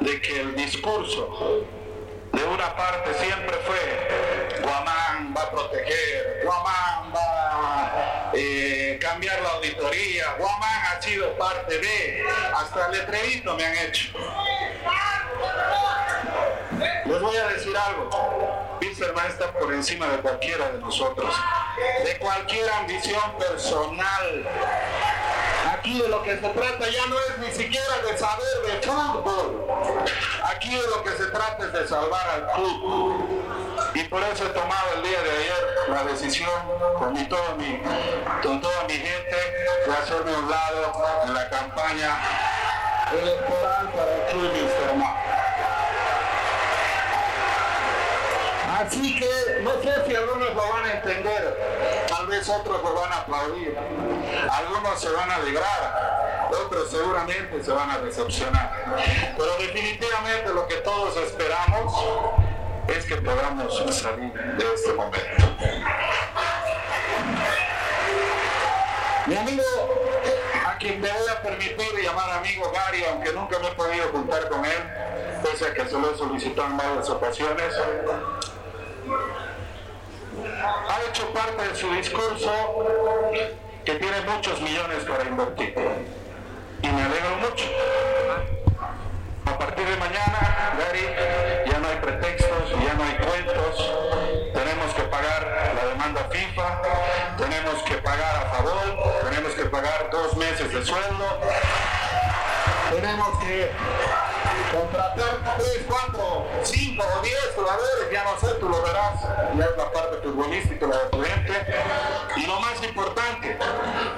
[0.00, 1.64] de que el discurso
[2.32, 9.48] de una parte siempre fue Guamán va a proteger, Guamán va a eh, cambiar la
[9.50, 14.12] auditoría, Guamán ha sido parte de, hasta el letrerito me han hecho.
[17.06, 18.53] Les voy a decir algo.
[19.04, 21.34] Wilstermann está por encima de cualquiera de nosotros,
[22.04, 24.48] de cualquier ambición personal.
[25.72, 29.66] Aquí de lo que se trata ya no es ni siquiera de saber de fútbol.
[30.44, 33.40] Aquí de lo que se trata es de salvar al club.
[33.94, 36.50] Y por eso he tomado el día de ayer la decisión
[36.98, 37.80] con, mi, todo mi,
[38.42, 39.36] con toda mi gente
[39.86, 42.18] de hacerme un lado en la campaña
[43.12, 45.23] electoral para el club Wilstermann.
[48.86, 53.12] Así que no sé si algunos lo van a entender, tal vez otros lo van
[53.12, 53.78] a aplaudir,
[54.50, 58.94] algunos se van a alegrar, otros seguramente se van a decepcionar.
[59.38, 61.94] Pero definitivamente lo que todos esperamos
[62.88, 65.44] es que podamos salir de este momento.
[69.26, 69.62] Mi amigo,
[70.66, 74.46] a quien me voy a permitir llamar amigo Gary, aunque nunca me he podido juntar
[74.50, 74.82] con él,
[75.42, 77.74] pese a que se lo he solicitado en varias ocasiones,
[80.88, 82.50] ha hecho parte de su discurso
[83.84, 85.74] que tiene muchos millones para invertir.
[86.82, 87.64] Y me alegro mucho.
[89.46, 93.92] A partir de mañana, Gary, ya no hay pretextos, ya no hay cuentos.
[94.54, 96.82] Tenemos que pagar la demanda FIFA,
[97.36, 101.40] tenemos que pagar a favor, tenemos que pagar dos meses de sueldo,
[102.90, 103.70] tenemos que
[104.74, 109.22] contratar 3, 4, 5 o 10 jugadores, ya no sé, tú lo verás,
[109.56, 111.66] ya es la parte futbolística, la de gente.
[112.36, 113.56] Y lo más importante,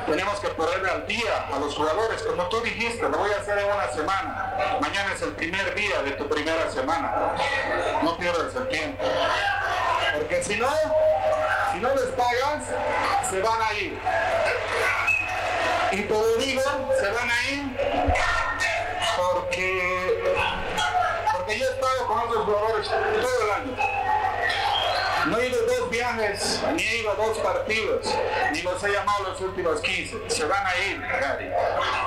[0.07, 3.59] tenemos que ponerle al día a los jugadores, como tú dijiste, lo voy a hacer
[3.59, 4.79] en una semana.
[4.81, 7.35] Mañana es el primer día de tu primera semana.
[8.03, 9.05] No pierdas el tiempo.
[10.15, 10.69] Porque si no,
[11.73, 12.65] si no les pagas,
[13.31, 13.99] se van a ir.
[15.93, 16.63] Y te lo digo,
[16.99, 17.67] se van a ir
[19.17, 20.16] porque,
[21.47, 23.77] porque yo he estado con otros jugadores todo el año.
[25.27, 28.07] No he ido dos viajes, ni he ido dos partidos,
[28.53, 30.29] ni los he llamado los últimos 15.
[30.29, 31.51] Se van a ir, Gary.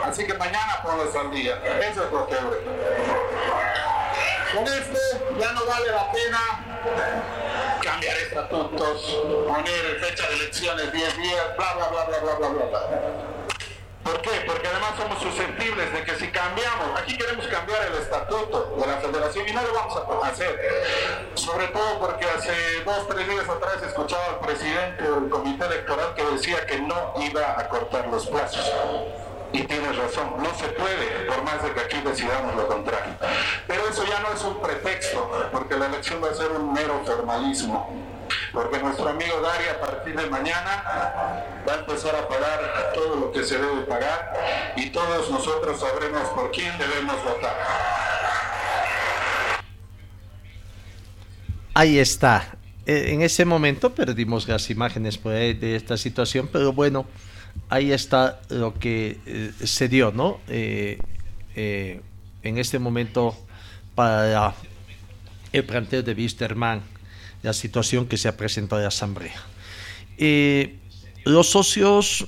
[0.04, 1.56] Así que mañana ponlos al día.
[1.80, 2.58] Eso es lo que voy.
[4.54, 5.00] Con esto
[5.40, 11.88] ya no vale la pena cambiar estatutos, poner fecha de elecciones 10 días, bla, bla,
[11.90, 13.39] bla, bla, bla, bla, bla.
[14.10, 14.42] ¿Por qué?
[14.48, 18.98] Porque además somos susceptibles de que si cambiamos, aquí queremos cambiar el estatuto de la
[18.98, 20.60] federación y no lo vamos a hacer.
[21.36, 26.26] Sobre todo porque hace dos, tres días atrás escuchaba al presidente del comité electoral que
[26.26, 28.72] decía que no iba a cortar los plazos.
[29.52, 33.14] Y tienes razón, no se puede, por más de que aquí decidamos lo contrario.
[33.68, 37.00] Pero eso ya no es un pretexto, porque la elección va a ser un mero
[37.06, 38.09] formalismo
[38.54, 40.84] porque nuestro amigo Dari a partir de mañana
[41.68, 44.34] va a empezar a pagar todo lo que se debe pagar
[44.76, 47.56] y todos nosotros sabremos por quién debemos votar.
[51.74, 52.58] Ahí está.
[52.86, 57.06] E, En ese momento perdimos las imágenes de esta situación, pero bueno,
[57.70, 60.40] ahí está lo que eh, se dio, ¿no?
[60.48, 61.00] Eh,
[61.56, 62.02] eh,
[62.44, 63.36] en este momento
[63.96, 64.54] para
[65.52, 66.82] el planteo de Wisterman
[67.42, 69.42] la situación que se ha presentado en la Asamblea.
[70.18, 70.78] Eh,
[71.26, 72.28] los socios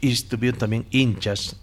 [0.00, 1.56] y estuvieron también hinchas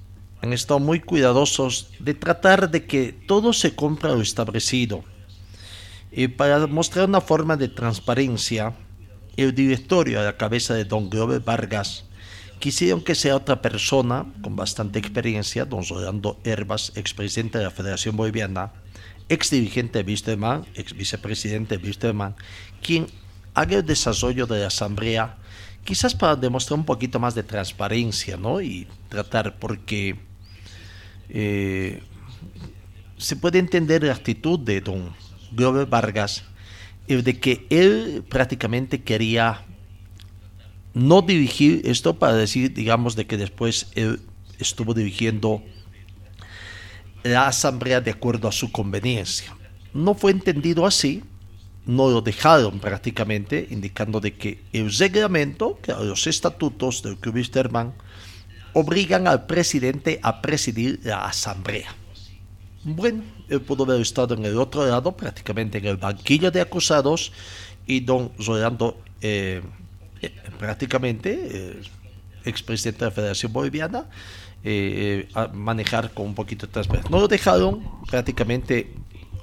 [0.43, 5.05] han estado muy cuidadosos de tratar de que todo se compra lo establecido.
[6.11, 8.73] Y para mostrar una forma de transparencia,
[9.37, 12.03] el directorio a la cabeza de don Glover Vargas
[12.59, 18.17] quisieron que sea otra persona con bastante experiencia, don Rolando Herbas, expresidente de la Federación
[18.17, 18.73] Boliviana,
[19.29, 22.35] ex dirigente Wisterman, ex vicepresidente de Wisterman,
[22.81, 23.07] quien
[23.53, 25.37] haga el desarrollo de la asamblea,
[25.83, 28.61] quizás para demostrar un poquito más de transparencia, ¿no?
[28.61, 30.15] Y tratar, porque
[31.29, 32.01] eh,
[33.17, 35.13] se puede entender la actitud de don
[35.51, 36.43] Glover Vargas,
[37.07, 39.65] de que él prácticamente quería
[40.93, 44.21] no dirigir esto para decir, digamos, de que después él
[44.59, 45.63] estuvo dirigiendo
[47.23, 49.55] la asamblea de acuerdo a su conveniencia.
[49.93, 51.23] No fue entendido así,
[51.85, 57.93] no lo dejaron prácticamente, indicando de que el reglamento, que los estatutos del Club Wisterman,
[58.73, 61.95] obligan al presidente a presidir la asamblea.
[62.83, 67.31] Bueno, él pudo haber estado en el otro lado, prácticamente en el banquillo de acusados,
[67.85, 69.61] y don Rolando, eh,
[70.21, 71.81] eh, prácticamente, eh,
[72.45, 74.05] expresidente de la Federación Boliviana,
[74.63, 77.11] eh, a manejar con un poquito de transparencia.
[77.11, 78.93] No lo dejaron, prácticamente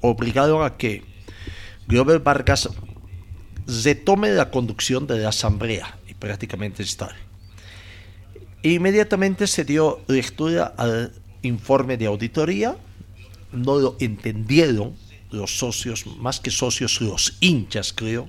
[0.01, 1.03] obligaron a que
[1.87, 2.69] Glover Vargas
[3.85, 7.15] retome la conducción de la asamblea y prácticamente está.
[8.63, 12.77] Inmediatamente se dio lectura al informe de auditoría,
[13.53, 14.95] no lo entendieron
[15.31, 18.29] los socios, más que socios, los hinchas creo,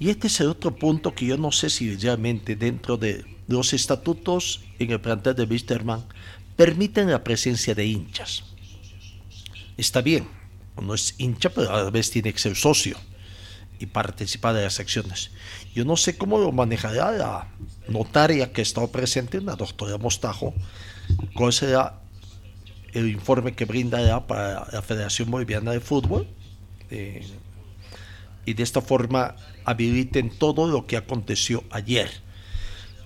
[0.00, 3.72] y este es el otro punto que yo no sé si realmente dentro de los
[3.72, 6.04] estatutos en el plantel de Wisterman
[6.56, 8.44] permiten la presencia de hinchas.
[9.76, 10.28] Está bien,
[10.80, 12.96] no es hincha, pero a la vez tiene que ser socio
[13.78, 15.30] y participar de las acciones.
[15.74, 17.48] Yo no sé cómo lo manejará la
[17.88, 20.54] notaria que está presente, la doctora Mostajo,
[21.34, 22.00] cuál será
[22.92, 26.26] el informe que brindará para la Federación Boliviana de Fútbol.
[26.90, 27.26] Eh,
[28.44, 29.36] y de esta forma
[29.68, 32.10] habiliten todo lo que aconteció ayer.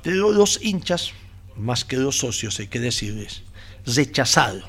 [0.02, 1.10] Pero los hinchas,
[1.56, 3.42] más que los socios, hay que decirles,
[3.84, 4.62] rechazaron,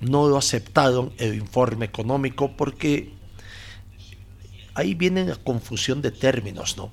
[0.00, 3.12] no lo aceptaron el informe económico porque
[4.74, 6.92] ahí viene la confusión de términos, ¿no?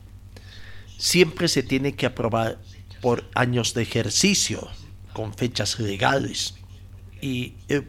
[0.98, 2.60] Siempre se tiene que aprobar
[3.02, 4.68] por años de ejercicio,
[5.12, 6.54] con fechas legales.
[7.20, 7.88] Y el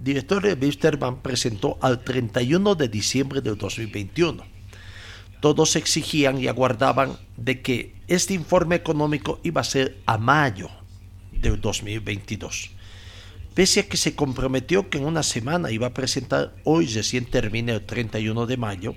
[0.00, 4.57] director de Wisterman presentó al 31 de diciembre del 2021.
[5.40, 10.68] Todos exigían y aguardaban de que este informe económico iba a ser a mayo
[11.32, 12.70] del 2022.
[13.54, 17.72] Pese a que se comprometió que en una semana iba a presentar, hoy recién termina
[17.72, 18.94] el 31 de mayo,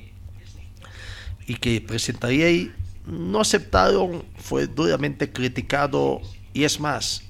[1.47, 2.71] y que presentaría ahí,
[3.05, 6.21] no aceptaron, fue duramente criticado
[6.53, 7.23] y es más,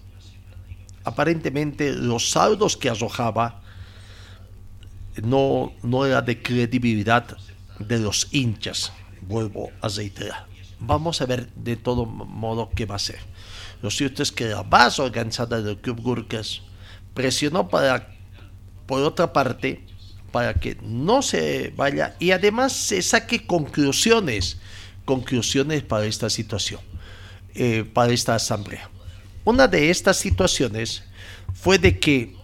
[1.04, 3.62] aparentemente los saldos que arrojaba
[5.24, 7.38] no, no era de credibilidad
[7.80, 10.46] de los hinchas, vuelvo a reiterar.
[10.80, 13.20] Vamos a ver de todo modo qué va a ser.
[13.82, 16.62] Lo cierto es que la base organizada del Club Gurkas
[17.14, 18.14] presionó para,
[18.86, 19.86] por otra parte,
[20.32, 24.58] para que no se vaya y además se saque conclusiones,
[25.06, 26.80] conclusiones para esta situación,
[27.54, 28.90] eh, para esta asamblea.
[29.44, 31.04] Una de estas situaciones
[31.54, 32.36] fue de que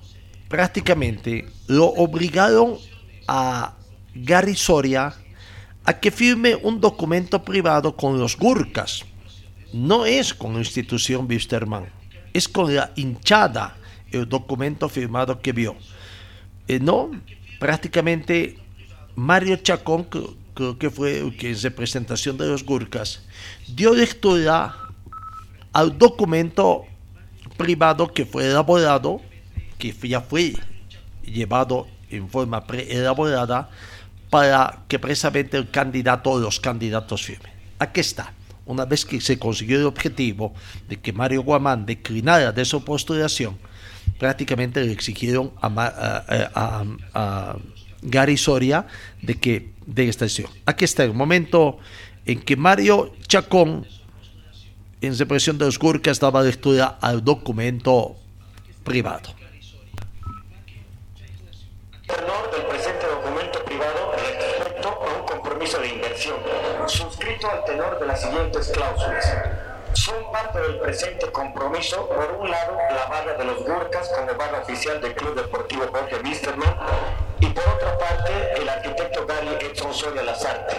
[0.47, 2.77] prácticamente lo obligaron
[3.27, 3.75] a
[4.15, 5.13] Gary Soria
[5.88, 9.06] a que firme un documento privado con los Gurkas.
[9.71, 11.86] No es con la institución Wisterman,
[12.34, 13.78] es con la hinchada
[14.12, 15.78] el documento firmado que vio.
[16.67, 17.12] Eh, no,
[17.58, 18.58] prácticamente
[19.15, 20.04] Mario Chacón,
[20.54, 23.21] creo, que fue que en representación de los Gurkas,
[23.73, 24.76] dio lectura
[25.71, 26.84] al documento
[27.56, 29.21] privado que fue elaborado,
[29.78, 30.54] que ya fue
[31.23, 33.69] llevado en forma preelaborada
[34.29, 37.51] para que precisamente el candidato o los candidatos firmen.
[37.79, 38.33] Aquí está.
[38.65, 40.53] Una vez que se consiguió el objetivo
[40.89, 43.57] de que Mario Guamán declinara de su postulación,
[44.19, 47.55] prácticamente le exigieron a, a,
[48.01, 48.85] Gary Soria
[49.21, 50.51] de que de esta decisión.
[50.65, 51.79] Aquí está el momento
[52.25, 53.87] en que Mario Chacón,
[55.01, 58.17] en represión de los Gurkas, daba lectura al documento
[58.83, 59.37] privado.
[67.49, 69.33] Al tenor de las siguientes cláusulas
[69.93, 74.60] son parte del presente compromiso, por un lado, la barra de los Gurkas como barra
[74.60, 76.77] oficial del Club Deportivo Jorge Wisterman
[77.39, 80.75] y por otra parte, el arquitecto Gary Edson Soria Lazarte.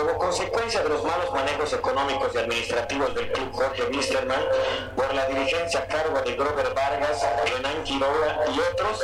[0.00, 4.40] Como consecuencia de los malos manejos económicos y administrativos del club Jorge Wisterman,
[4.96, 8.98] por la dirigencia a cargo de Grover Vargas, Renan Quiroga y otros,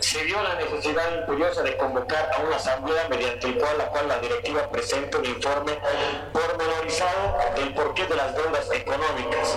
[0.00, 4.18] se dio la necesidad imperiosa de convocar a una asamblea mediante el la cual la
[4.18, 5.78] directiva presenta un informe
[6.30, 9.56] pormenorizado del porqué de las deudas económicas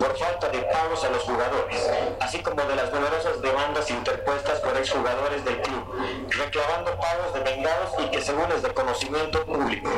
[0.00, 4.74] por falta de pagos a los jugadores, así como de las numerosas demandas interpuestas por
[4.74, 5.84] exjugadores del club,
[6.30, 9.90] reclamando pagos de vengados y que según es de conocimiento público.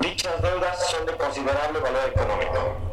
[0.00, 2.87] Dichas deudas son de considerable valor económico.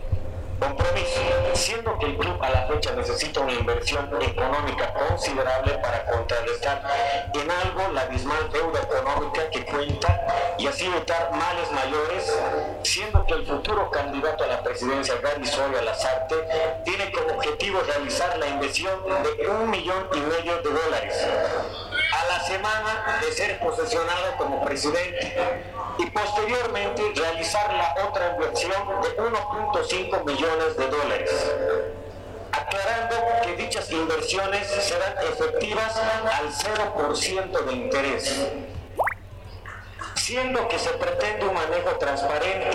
[0.60, 1.22] Compromiso,
[1.54, 6.82] siendo que el club a la fecha necesita una inversión económica considerable para contrarrestar
[7.34, 12.40] en algo la abismal deuda económica que cuenta y así evitar males mayores,
[12.84, 16.36] siendo que el futuro candidato a la presidencia, Gary Soria Lazarte,
[16.84, 21.28] tiene como objetivo realizar la inversión de un millón y medio de dólares
[22.14, 25.64] a la semana de ser posesionado como presidente
[25.98, 31.52] y posteriormente realizar la otra inversión de 1.5 millones de dólares
[32.56, 38.48] aclarando que dichas inversiones serán efectivas al 0% de interés.
[40.16, 42.72] Siendo que se pretende un manejo transparente,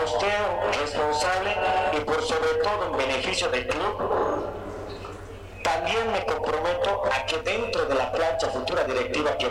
[0.00, 1.54] austero, responsable
[1.92, 4.39] y por sobre todo en beneficio del club,
[5.80, 9.48] también me comprometo a que dentro de la plancha futura directiva que,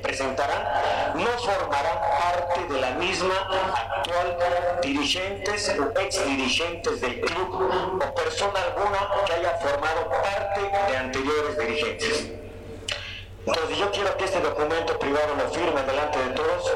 [0.00, 0.62] presentarán,
[1.16, 4.38] no formarán parte de la misma actual
[4.82, 11.58] dirigentes o ex dirigentes del club o persona alguna que haya formado parte de anteriores
[11.58, 12.30] dirigentes.
[13.44, 16.72] Entonces yo quiero que este documento privado lo firme delante de todos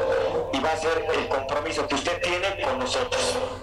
[0.52, 3.61] y va a ser el compromiso que usted tiene con nosotros.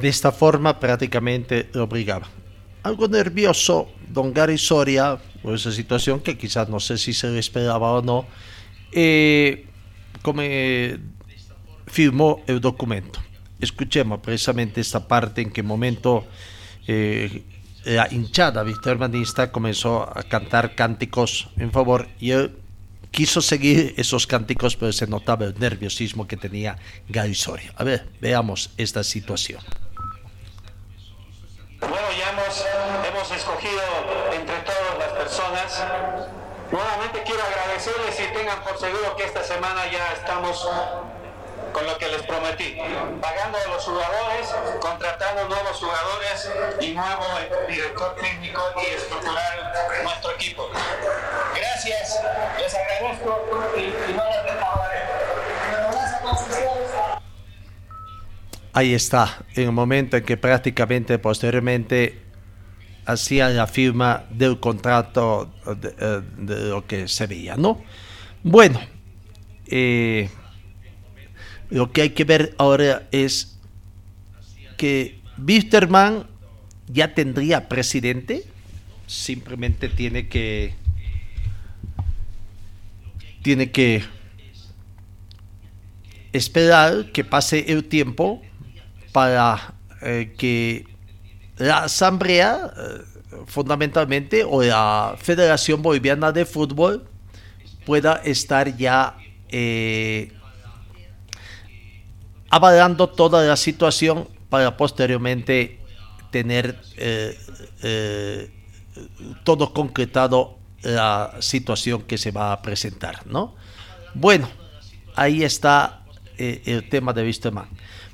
[0.00, 2.26] De esta forma prácticamente lo obligaba.
[2.82, 7.38] Algo nervioso, don Gary Soria, por esa situación que quizás no sé si se le
[7.38, 8.26] esperaba o no,
[8.92, 9.66] eh,
[11.86, 13.20] firmó el documento.
[13.60, 16.26] Escuchemos precisamente esta parte en que momento
[16.86, 17.42] eh,
[17.84, 22.52] la hinchada hermanista comenzó a cantar cánticos en favor y él
[23.10, 26.78] quiso seguir esos cánticos, pero se notaba el nerviosismo que tenía
[27.08, 27.72] Gary Soria.
[27.76, 29.60] A ver, veamos esta situación.
[31.80, 32.66] Bueno, ya hemos,
[33.08, 33.82] hemos escogido
[34.32, 35.82] entre todas las personas.
[36.70, 40.68] Nuevamente quiero agradecerles y tengan por seguro que esta semana ya estamos
[41.72, 42.78] con lo que les prometí,
[43.20, 46.50] pagando a los jugadores, contratando nuevos jugadores
[46.80, 47.24] y nuevo
[47.68, 49.72] director técnico y estructurar
[50.02, 50.68] nuestro equipo.
[51.54, 52.20] Gracias,
[52.58, 54.44] les agradezco y, y no les
[58.72, 62.20] Ahí está, en el momento en que prácticamente posteriormente
[63.04, 66.22] hacía la firma del contrato de, eh,
[66.68, 67.82] lo que se veía, ¿no?
[68.44, 68.80] Bueno,
[69.66, 70.30] eh,
[71.68, 73.58] lo que hay que ver ahora es
[74.76, 76.26] que Wisterman
[76.86, 78.44] ya tendría presidente,
[79.06, 80.74] simplemente tiene que
[83.42, 84.04] tiene que
[86.32, 88.42] esperar que pase el tiempo
[89.12, 90.86] para eh, que
[91.56, 97.06] la Asamblea, eh, fundamentalmente, o la Federación Boliviana de Fútbol,
[97.84, 99.16] pueda estar ya
[99.48, 100.32] eh,
[102.48, 105.78] avalando toda la situación para posteriormente
[106.30, 106.80] tener
[109.44, 113.54] todo concretado la situación que se va a presentar, ¿no?
[114.14, 114.48] Bueno,
[115.14, 116.02] ahí está
[116.36, 117.68] el tema de Wisterman.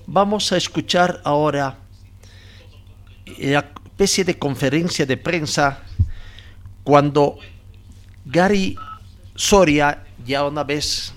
[0.09, 1.79] Vamos a escuchar ahora
[3.39, 5.83] la especie de conferencia de prensa
[6.85, 7.39] cuando
[8.25, 8.77] Gary
[9.35, 11.13] Soria, ya una vez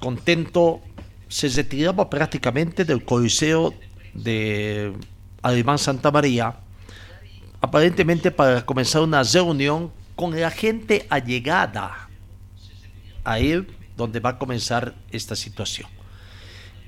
[0.00, 0.80] contento,
[1.28, 3.74] se retiraba prácticamente del Coliseo
[4.14, 4.94] de
[5.42, 6.56] Alemán Santa María,
[7.60, 12.08] aparentemente para comenzar una reunión con la gente allegada
[13.24, 16.01] a él, donde va a comenzar esta situación.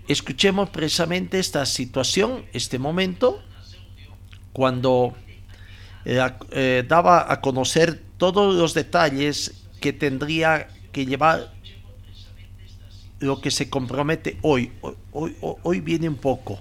[0.07, 3.43] Escuchemos precisamente esta situación, este momento,
[4.53, 5.15] cuando
[6.05, 11.53] eh, eh, daba a conocer todos los detalles que tendría que llevar
[13.21, 14.73] lo que se compromete hoy.
[15.13, 16.61] Hoy, hoy, viene un poco.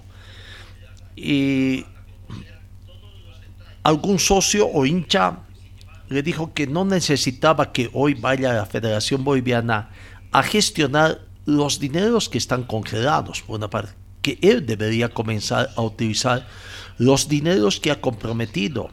[1.14, 1.84] Y
[3.82, 5.40] algún socio o hincha
[6.08, 9.90] le dijo que no necesitaba que hoy vaya a la Federación Boliviana
[10.32, 13.92] a gestionar los dineros que están congelados, por una parte,
[14.22, 16.46] que él debería comenzar a utilizar
[16.98, 18.90] los dineros que ha comprometido,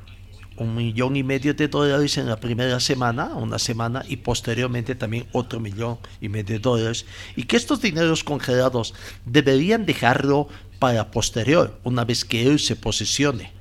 [0.57, 5.25] un millón y medio de dólares en la primera semana, una semana, y posteriormente también
[5.31, 8.93] otro millón y medio de dólares, y que estos dineros congelados
[9.25, 13.53] deberían dejarlo para posterior, una vez que él se posesione.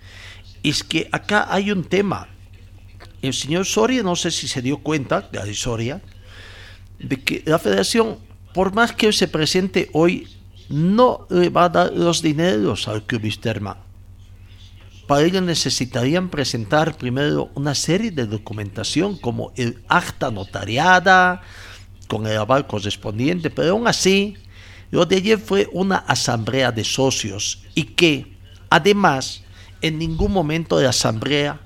[0.62, 2.28] Es que acá hay un tema.
[3.22, 6.02] El señor Soria, no sé si se dio cuenta, Gary Soria,
[6.98, 8.18] de que la federación
[8.52, 10.26] por más que se presente hoy,
[10.68, 13.76] no le va a dar los dineros al Wisterman.
[15.06, 21.42] Para ello necesitarían presentar primero una serie de documentación como el acta notariada,
[22.06, 24.36] con el aval correspondiente, pero aún así,
[24.92, 28.36] lo de ayer fue una asamblea de socios y que,
[28.68, 29.42] además,
[29.82, 31.60] en ningún momento la asamblea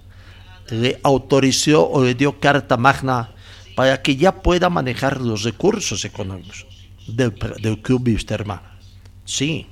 [0.70, 3.30] le autorizó o le dio carta magna
[3.76, 6.73] para que ya pueda manejar los recursos económicos
[7.06, 8.60] del, del Club Wisterman.
[9.24, 9.66] Sí,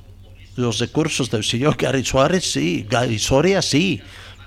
[0.56, 4.00] los recursos del señor Gary Suárez, sí, Gary Soria, sí,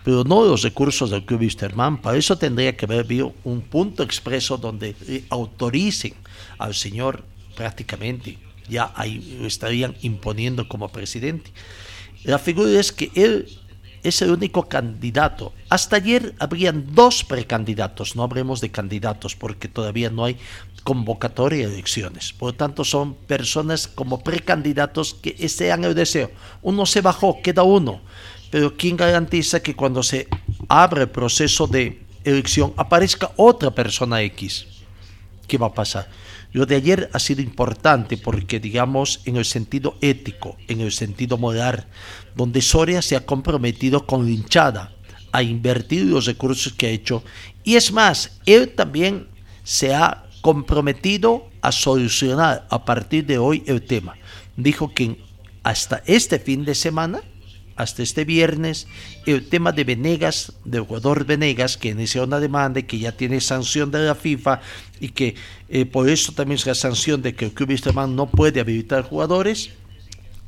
[0.03, 2.01] pero no los recursos del Club Wisterman.
[2.01, 4.95] Para eso tendría que haber habido un punto expreso donde
[5.29, 6.13] autoricen
[6.57, 7.23] al señor
[7.55, 8.37] prácticamente,
[8.69, 11.51] ya ahí lo estarían imponiendo como presidente.
[12.23, 13.47] La figura es que él
[14.05, 15.51] es el único candidato.
[15.69, 20.37] Hasta ayer habrían dos precandidatos, no hablemos de candidatos porque todavía no hay
[20.83, 22.31] convocatoria de elecciones.
[22.31, 26.29] Por lo tanto, son personas como precandidatos que sean el deseo.
[26.61, 28.01] Uno se bajó, queda uno.
[28.51, 30.27] Pero ¿quién garantiza que cuando se
[30.69, 34.67] abre el proceso de elección aparezca otra persona X?
[35.47, 36.07] ¿Qué va a pasar?
[36.55, 41.37] Lo de ayer ha sido importante porque, digamos, en el sentido ético, en el sentido
[41.37, 41.85] moral,
[42.33, 44.93] donde Soria se ha comprometido con hinchada
[45.33, 47.25] a invertir los recursos que ha hecho.
[47.65, 49.27] Y es más, él también
[49.65, 54.15] se ha comprometido a solucionar a partir de hoy el tema.
[54.55, 55.19] Dijo que
[55.61, 57.19] hasta este fin de semana
[57.75, 58.87] hasta este viernes
[59.25, 63.41] el tema de Venegas, del jugador Venegas, que inició una demanda y que ya tiene
[63.41, 64.61] sanción de la FIFA
[64.99, 65.35] y que
[65.69, 69.03] eh, por eso también es la sanción de que el club Wisterman no puede habilitar
[69.03, 69.71] jugadores,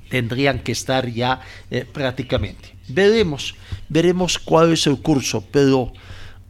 [0.09, 2.75] tendrían que estar ya eh, prácticamente.
[2.87, 3.55] Veremos,
[3.89, 5.91] veremos cuál es el curso, pero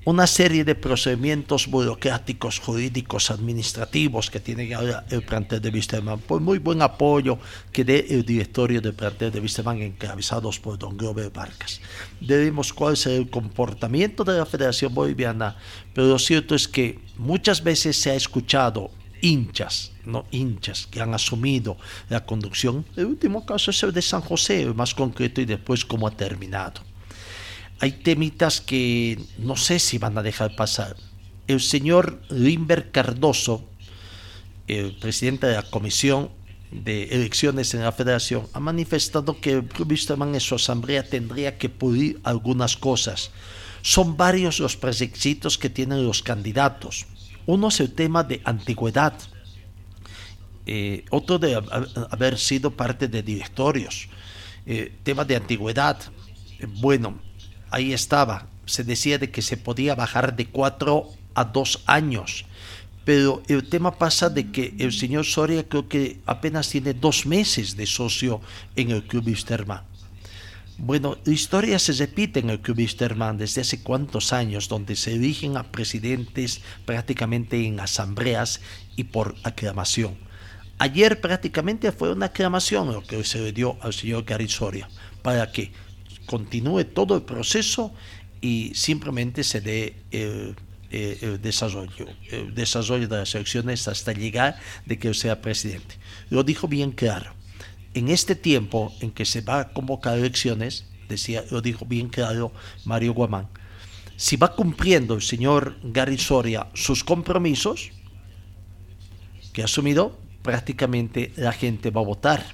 [0.08, 6.40] una serie de procedimientos burocráticos, jurídicos, administrativos que tiene ahora el plantel de Wisterman, por
[6.40, 7.38] muy buen apoyo
[7.74, 11.82] que dé el directorio del plantel de Wisterman encabezados por don Grover Vargas.
[12.22, 15.58] Debemos cuál es el comportamiento de la Federación Boliviana,
[15.94, 21.14] pero lo cierto es que muchas veces se ha escuchado hinchas, no hinchas, que han
[21.14, 21.76] asumido
[22.08, 22.86] la conducción.
[22.96, 26.80] El último caso es el de San José, más concreto, y después cómo ha terminado
[27.80, 30.96] hay temitas que no sé si van a dejar pasar.
[31.48, 33.64] El señor Limber Cardoso,
[34.68, 36.30] el presidente de la Comisión
[36.72, 41.70] de Elecciones en la Federación, ha manifestado que el Club en su asamblea tendría que
[41.70, 43.32] pulir algunas cosas.
[43.82, 47.06] Son varios los requisitos que tienen los candidatos.
[47.46, 49.14] Uno es el tema de antigüedad,
[50.70, 51.56] eh, otro de
[52.12, 54.10] haber sido parte de directorios.
[54.66, 55.98] Eh, tema de antigüedad.
[56.82, 57.22] bueno,
[57.72, 58.48] ahí estaba.
[58.66, 62.46] Se decía de que se podía bajar de cuatro a dos años.
[63.06, 67.78] Pero el tema pasa de que el señor Soria creo que apenas tiene dos meses
[67.78, 68.42] de socio
[68.76, 69.82] en el Club Wisterman.
[70.80, 75.14] Bueno, la historia se repite en el Club Wisterman desde hace cuántos años, donde se
[75.14, 78.62] eligen a presidentes prácticamente en asambleas
[78.96, 80.18] y por aclamación.
[80.78, 84.88] Ayer prácticamente fue una aclamación lo que se le dio al señor Gary Soria.
[85.24, 85.72] ¿Para que
[86.28, 87.92] continúe todo el proceso
[88.42, 90.56] y simplemente se dé el,
[91.42, 95.96] desarrollo, el desarrollo de las elecciones hasta llegar de que sea presidente.
[96.30, 97.34] Lo dijo bien claro.
[97.94, 102.52] En este tiempo en que se va a convocar elecciones, decía, lo dijo bien claro
[102.86, 103.48] Mario Guamán,
[104.18, 107.92] si va cumpliendo el señor Gary Soria sus compromisos
[109.54, 112.46] que ha asumido, prácticamente la gente va a votar.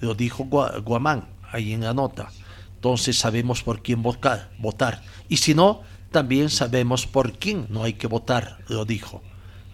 [0.00, 2.30] Lo dijo Guamán ahí en la nota
[2.78, 5.02] entonces sabemos por quién votar.
[5.28, 9.20] Y si no, también sabemos por quién no hay que votar, lo dijo.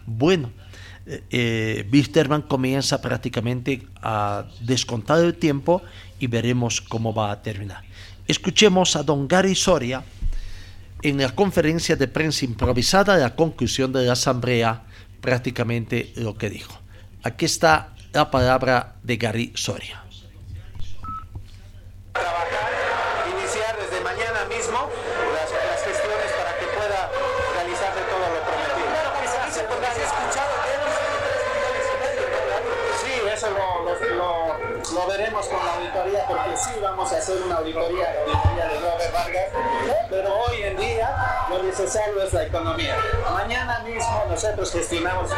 [0.06, 0.50] Bueno,
[1.04, 5.82] eh, eh, comienza prácticamente a descontar el tiempo
[6.18, 7.84] y veremos cómo va a terminar.
[8.26, 10.02] Escuchemos a don Gary Soria
[11.02, 14.84] en la conferencia de prensa improvisada de la conclusión de la asamblea,
[15.20, 16.80] prácticamente lo que dijo.
[17.22, 20.03] Aquí está la palabra de Gary Soria.
[37.24, 39.46] Hacer una auditoría, la auditoría de Robert Vargas,
[40.10, 42.98] pero hoy en día lo necesario es la economía.
[43.32, 45.30] Mañana mismo nosotros gestionamos,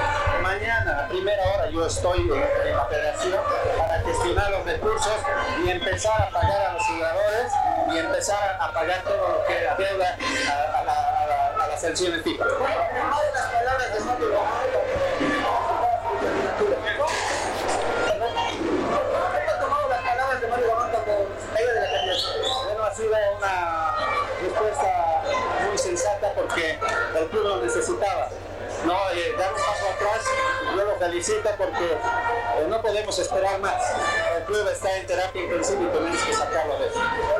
[0.42, 3.40] mañana a primera hora yo estoy en, la federación
[3.78, 5.16] para gestionar los recursos
[5.64, 7.52] y empezar a pagar a los jugadores
[7.92, 10.18] y empezar a pagar todo lo que deuda
[10.48, 12.24] a, a, la, a, la, a las sanciones
[22.96, 23.26] FIFA.
[26.34, 26.78] porque
[27.18, 28.28] el club lo necesitaba.
[28.84, 30.24] No, eh, dar un paso atrás,
[30.74, 33.82] luego lo felicito porque eh, no podemos esperar más.
[34.36, 36.98] El club está en terapia intensiva y tenemos que sacarlo de eso.
[36.98, 37.36] Muy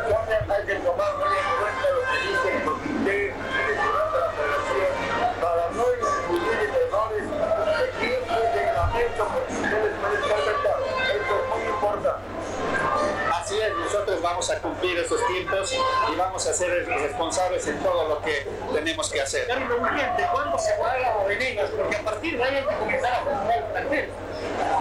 [14.27, 19.09] vamos a cumplir esos tiempos y vamos a ser responsables en todo lo que tenemos
[19.09, 19.47] que hacer.
[19.47, 21.71] Gary, lo urgente, ¿cuándo se paga a Venegas?
[21.77, 24.11] Porque a partir de ahí hay que comenzar a formar el plantel.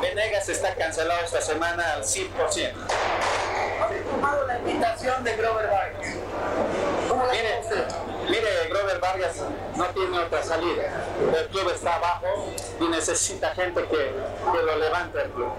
[0.01, 2.73] Venegas está cancelado esta semana al 100%.
[3.81, 6.07] ¿Ha tomado la invitación de Grover Vargas?
[7.07, 7.61] ¿Cómo la Mire,
[8.27, 9.35] mire, Grover Vargas
[9.75, 10.85] no tiene otra salida.
[11.37, 15.51] El club está abajo y necesita gente que, que lo levante el club.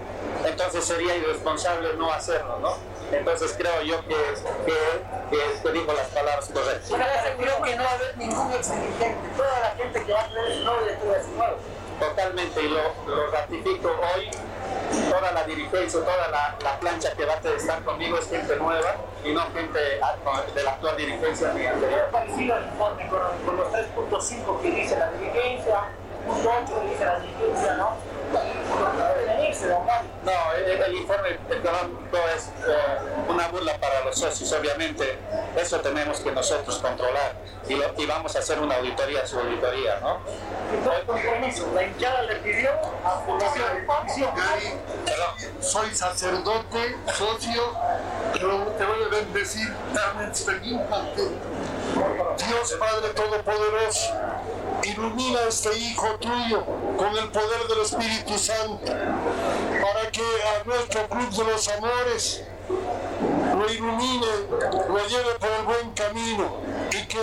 [0.45, 2.96] Entonces sería irresponsable no hacerlo, ¿no?
[3.11, 4.15] Entonces creo yo que,
[4.65, 4.73] que,
[5.29, 6.91] que, que dijo las palabras correctas.
[7.37, 9.29] Creo que no va a haber ningún ex dirigente.
[9.35, 11.57] Toda la gente que va a tener su nombre estuvo asignado.
[11.99, 14.29] Totalmente, y lo, lo ratifico hoy.
[15.09, 18.95] Toda la dirigencia, toda la, la plancha que va a estar conmigo es gente nueva
[19.23, 22.09] y no gente de la actual dirigencia ni anterior.
[22.11, 25.81] parecido al informe con, con los 3.5 que dice la dirigencia,
[26.25, 27.95] punto 8 que dice la dirigencia, ¿no?
[30.23, 32.97] No, el, el informe económico es eh,
[33.29, 35.17] una burla para los socios, obviamente.
[35.55, 37.33] Eso tenemos que nosotros controlar
[37.67, 40.19] y, lo- y vamos a hacer una auditoría, su auditoría, ¿no?
[40.73, 41.67] Entonces, compromiso.
[41.73, 42.69] La hinchada le pidió
[43.03, 43.23] a.
[45.05, 45.61] Perdón.
[45.61, 47.73] Soy sacerdote, socio,
[48.33, 49.73] pero te voy a bendecir.
[49.93, 50.31] Dame
[52.47, 54.13] Dios Padre Todopoderoso,
[54.83, 56.63] ilumina a este Hijo tuyo
[56.97, 63.69] con el poder del Espíritu Santo, para que a nuestro club de los amores lo
[63.71, 64.27] ilumine,
[64.89, 66.57] lo lleve por el buen camino
[66.91, 67.19] y que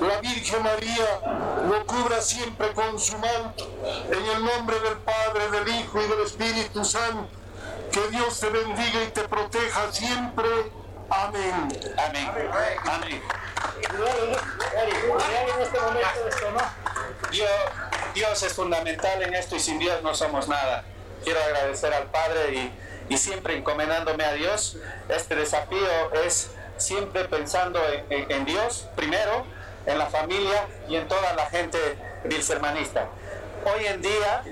[0.00, 1.20] la Virgen María
[1.68, 3.68] lo cubra siempre con su manto.
[4.10, 7.28] En el nombre del Padre, del Hijo y del Espíritu Santo,
[7.92, 10.48] que Dios te bendiga y te proteja siempre.
[11.10, 11.68] Amén.
[11.98, 12.28] Amén.
[12.84, 13.22] Amén.
[13.80, 14.32] Gary,
[14.72, 17.30] Gary en este momento esto, ¿no?
[17.30, 17.50] Dios,
[18.14, 20.84] Dios es fundamental en esto y sin Dios no somos nada.
[21.24, 22.72] Quiero agradecer al Padre y,
[23.08, 24.76] y siempre encomendándome a Dios.
[25.08, 29.46] Este desafío es siempre pensando en, en- en Dios primero,
[29.86, 31.78] en la familia y en toda la gente
[32.24, 33.06] bilsermanista.
[33.64, 34.42] Hoy en día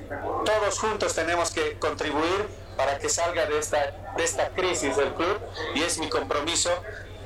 [0.45, 3.79] todos juntos tenemos que contribuir para que salga de esta,
[4.17, 5.39] de esta crisis del club
[5.75, 6.71] y es mi compromiso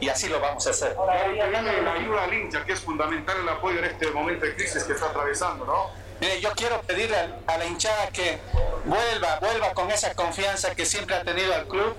[0.00, 0.94] y así lo vamos a hacer.
[1.06, 4.46] Gary, hablando de la ayuda al hincha, que es fundamental el apoyo en este momento
[4.46, 5.90] de crisis que está atravesando, ¿no?
[6.20, 8.38] Mire, yo quiero pedirle al- a la hinchada que
[8.84, 11.96] vuelva, vuelva con esa confianza que siempre ha tenido al club,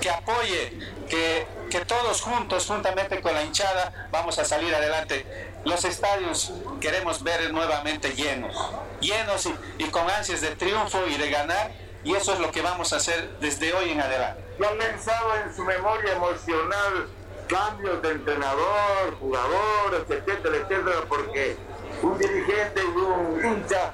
[0.00, 0.78] que apoye,
[1.08, 5.24] que, que todos juntos, juntamente con la hinchada, vamos a salir adelante.
[5.64, 8.54] Los estadios queremos ver nuevamente llenos,
[9.00, 11.70] llenos y, y con ansias de triunfo y de ganar,
[12.06, 14.42] y eso es lo que vamos a hacer desde hoy en adelante.
[14.60, 17.08] ¿Ya han pensado en su memoria emocional
[17.48, 21.00] cambios de entrenador, jugadores, etcétera, etcétera?
[21.08, 21.56] Porque
[22.02, 23.92] un dirigente y un hincha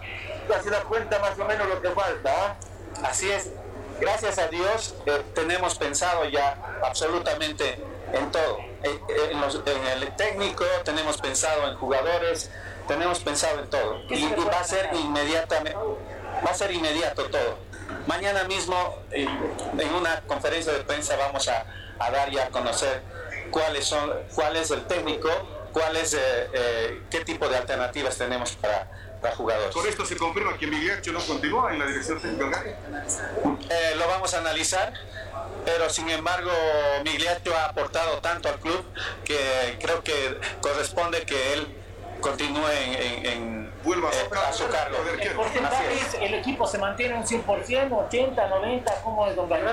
[0.48, 2.30] ya se da cuenta más o menos lo que falta.
[2.46, 2.56] ¿ah?
[3.08, 3.50] Así es.
[4.00, 7.78] Gracias a Dios eh, tenemos pensado ya absolutamente
[8.12, 8.58] en todo.
[8.82, 9.00] En,
[9.30, 12.50] en los- en el técnico, tenemos pensado en jugadores,
[12.88, 14.00] tenemos pensado en todo.
[14.10, 15.78] Y, y va a ser inmediatamente,
[16.44, 17.58] va a ser inmediato todo.
[18.06, 19.26] Mañana mismo eh,
[19.78, 21.64] en una conferencia de prensa vamos a,
[21.98, 23.02] a dar y a conocer
[23.50, 25.28] cuáles son, cuál es el técnico,
[25.72, 26.18] cuál es, eh,
[26.52, 28.90] eh, qué tipo de alternativas tenemos para,
[29.20, 29.74] para jugadores.
[29.74, 32.64] Con esto se confirma que Miguel no continúa en la dirección técnica.
[32.64, 34.92] Eh, lo vamos a analizar,
[35.64, 36.50] pero sin embargo
[37.04, 38.84] Migliaccio ha aportado tanto al club
[39.24, 41.78] que creo que corresponde que él
[42.22, 44.96] continúe en, en- en- Vuelva a su eh, cargo, a su cargo.
[45.18, 46.14] Así porcentajes, es.
[46.14, 49.64] el equipo se mantiene un 100%, 80, 90, ¿cómo es, don Gary?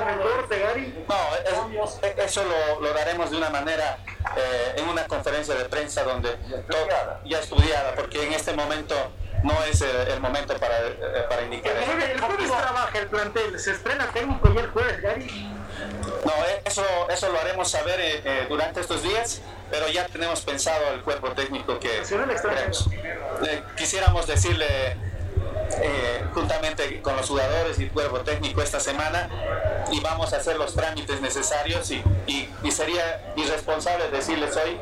[0.50, 1.06] Gary?
[1.08, 4.00] No, es- eh, eso lo, lo daremos de una manera
[4.36, 6.36] eh, en una conferencia de prensa donde
[6.68, 6.88] todo,
[7.26, 8.96] ya estudiada, porque en este momento
[9.44, 11.92] no es el, el momento para, eh, para indicar eso.
[11.92, 15.56] El jueves trabaja el plantel, se estrena técnico ya el jueves, Gary.
[16.26, 19.42] No, eh, eso, eso lo haremos saber eh, eh, durante estos días,
[19.72, 22.04] pero ya tenemos pensado el cuerpo técnico que.
[23.48, 24.66] Eh, quisiéramos decirle
[25.82, 29.30] eh, juntamente con los jugadores y el cuerpo técnico esta semana
[29.92, 34.78] y vamos a hacer los trámites necesarios y, y- y sería irresponsable decirles hoy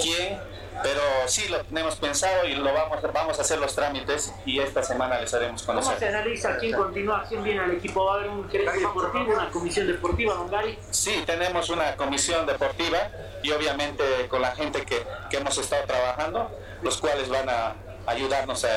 [0.00, 0.38] quién,
[0.82, 4.82] pero sí lo tenemos pensado y lo vamos, vamos a hacer los trámites y esta
[4.82, 6.08] semana les haremos ¿Cómo se conocer.
[6.14, 8.04] analiza quién continúa, quién viene al equipo?
[8.04, 10.78] ¿Va a haber un gerente deportivo, una comisión deportiva, don Gary?
[10.90, 12.98] Sí, tenemos una comisión deportiva
[13.42, 16.50] y obviamente con la gente que, que hemos estado trabajando,
[16.82, 17.74] los cuales van a
[18.06, 18.68] ayudarnos eh,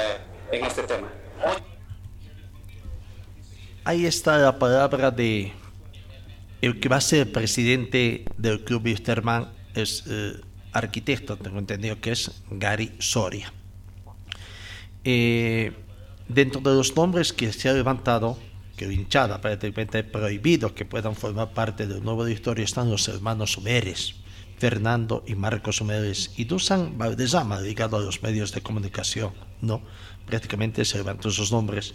[0.51, 1.07] en este tema.
[3.83, 5.53] Ahí está la palabra de
[6.61, 10.39] el que va a ser presidente del club Wisterman es eh,
[10.71, 13.51] arquitecto, tengo entendido que es Gary Soria.
[15.03, 15.73] Eh,
[16.27, 18.37] dentro de los nombres que se ha levantado,
[18.77, 23.53] que hinchada prácticamente ha prohibido que puedan formar parte del nuevo directorio, están los hermanos
[23.53, 24.15] Sumeres,
[24.57, 29.81] Fernando y Marcos Sumeres, y Dusan Valdezama, ligado a los medios de comunicación, ¿no?
[30.25, 31.93] Prácticamente se levantó esos nombres.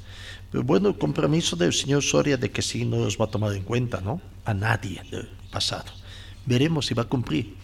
[0.51, 3.53] Pero bueno, el compromiso del señor Soria de que sí no los va a tomar
[3.55, 4.21] en cuenta, ¿no?
[4.45, 5.93] A nadie del pasado.
[6.45, 7.55] Veremos si va a cumplir.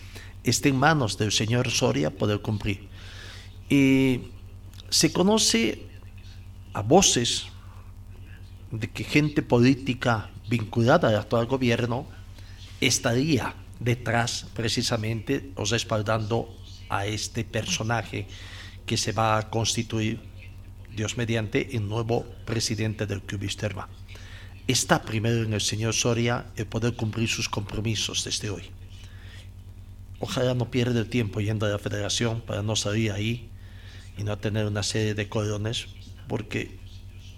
[0.45, 2.88] Está en manos del señor Soria poder cumplir.
[3.68, 4.22] Y
[4.90, 5.86] se conoce
[6.72, 7.47] a voces
[8.70, 12.07] de que gente política vinculada al actual gobierno
[12.80, 16.49] estaría detrás precisamente o respaldando
[16.88, 18.26] a este personaje
[18.84, 20.20] que se va a constituir,
[20.95, 23.88] Dios mediante, el nuevo presidente del Club Wisterman.
[24.66, 28.64] Está primero en el señor Soria el poder cumplir sus compromisos desde hoy.
[30.23, 33.51] Ojalá no pierda el tiempo yendo a la federación para no salir ahí
[34.16, 35.89] y no tener una serie de colones,
[36.29, 36.79] porque,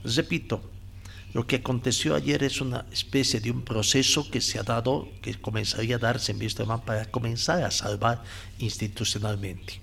[0.04, 0.60] repito,
[1.32, 5.34] lo que aconteció ayer es una especie de un proceso que se ha dado, que
[5.34, 8.22] comenzaría a darse en Wisterman para comenzar a salvar
[8.58, 9.80] institucionalmente.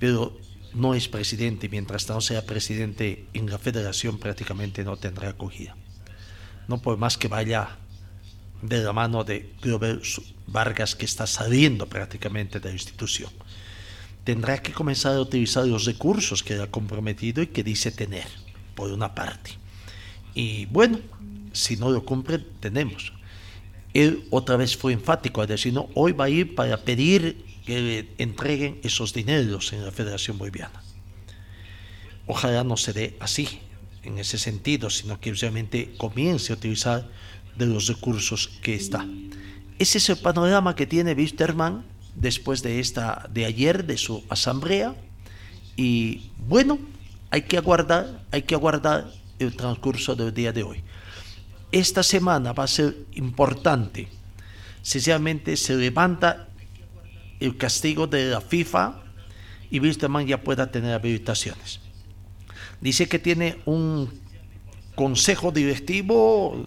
[0.00, 0.36] Pero
[0.74, 5.76] no es presidente, mientras no sea presidente en la federación prácticamente no tendrá acogida.
[6.66, 7.78] No por más que vaya
[8.62, 10.00] de la mano de Glover
[10.46, 13.30] Vargas que está saliendo prácticamente de la institución.
[14.24, 18.26] Tendrá que comenzar a utilizar los recursos que ha comprometido y que dice tener,
[18.74, 19.52] por una parte.
[20.34, 20.98] Y bueno,
[21.52, 23.12] si no lo cumple, tenemos.
[23.94, 28.14] Él otra vez fue enfático a decir, no, hoy va a ir para pedir que
[28.18, 30.82] entreguen esos dineros en la Federación Boliviana.
[32.26, 33.60] Ojalá no se dé así,
[34.02, 37.08] en ese sentido, sino que realmente comience a utilizar
[37.56, 39.06] de los recursos que está.
[39.78, 41.84] Ese es el panorama que tiene Wisterman
[42.14, 44.94] después de esta de ayer de su asamblea
[45.76, 46.78] y bueno,
[47.30, 50.82] hay que aguardar, hay que aguardar el transcurso del día de hoy.
[51.72, 54.08] Esta semana va a ser importante.
[54.82, 56.48] Sencillamente se levanta
[57.38, 59.02] el castigo de la FIFA
[59.70, 61.80] y Wisterman ya pueda tener habilitaciones.
[62.80, 64.10] Dice que tiene un
[64.94, 66.66] consejo directivo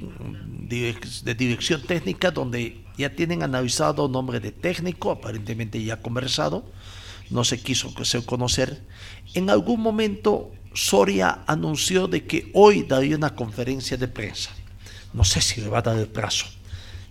[0.00, 6.64] de dirección técnica donde ya tienen analizado nombre de técnico, aparentemente ya conversado,
[7.30, 7.92] no se quiso
[8.26, 8.82] conocer.
[9.34, 14.50] En algún momento Soria anunció de que hoy daría una conferencia de prensa.
[15.12, 16.46] No sé si le va a dar el plazo.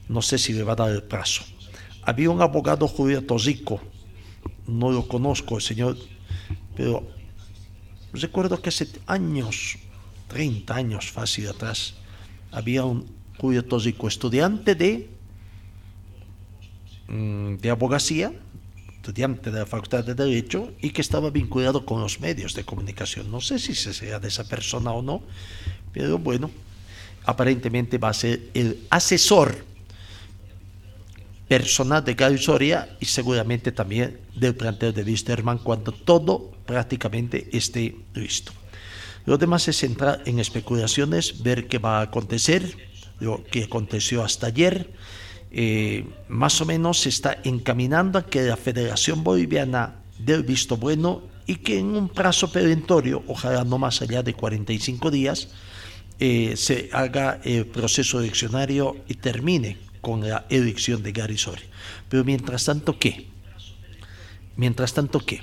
[0.09, 1.43] No sé si le va a dar el plazo.
[2.03, 3.79] Había un abogado judío Tosico,
[4.67, 5.97] no lo conozco, el señor,
[6.75, 7.07] pero
[8.11, 9.77] recuerdo que hace años,
[10.27, 11.93] 30 años fácil atrás,
[12.53, 13.05] había un
[13.37, 15.09] judío Tosico, estudiante de,
[17.07, 18.31] mm, de abogacía,
[18.95, 23.29] estudiante de la Facultad de Derecho y que estaba vinculado con los medios de comunicación.
[23.29, 25.23] No sé si se sea de esa persona o no,
[25.91, 26.49] pero bueno,
[27.25, 29.65] aparentemente va a ser el asesor
[31.47, 37.95] personal de Gary Soria y seguramente también del plantel de Wisterman cuando todo prácticamente esté
[38.13, 38.53] listo.
[39.25, 42.75] Lo demás es entrar en especulaciones, ver qué va a acontecer,
[43.19, 44.91] lo que aconteció hasta ayer.
[45.51, 50.77] Eh, más o menos se está encaminando a que la Federación Boliviana dé el visto
[50.77, 55.49] bueno y que en un plazo perentorio, ojalá no más allá de 45 días,
[56.19, 61.65] eh, se haga el proceso eleccionario y termine con la elección de Gary Soria.
[62.09, 63.27] Pero mientras tanto, ¿qué?
[64.57, 65.41] Mientras tanto, ¿qué?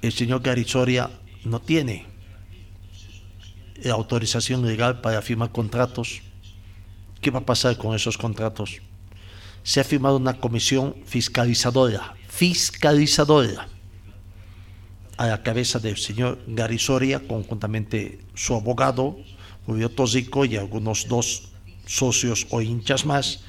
[0.00, 1.10] El señor Gary Soria
[1.44, 2.11] no tiene
[3.90, 6.22] autorización legal para firmar contratos.
[7.20, 8.80] ¿Qué va a pasar con esos contratos?
[9.62, 13.68] Se ha firmado una comisión fiscalizadora, fiscalizadora,
[15.16, 19.16] a la cabeza del señor Gary Soria, conjuntamente su abogado,
[19.66, 21.50] Julio Tosico, y algunos dos
[21.86, 23.40] socios o hinchas más,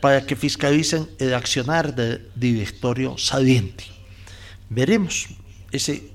[0.00, 3.84] para que fiscalicen el accionar del directorio saliente.
[4.70, 5.26] Veremos
[5.72, 6.10] ese,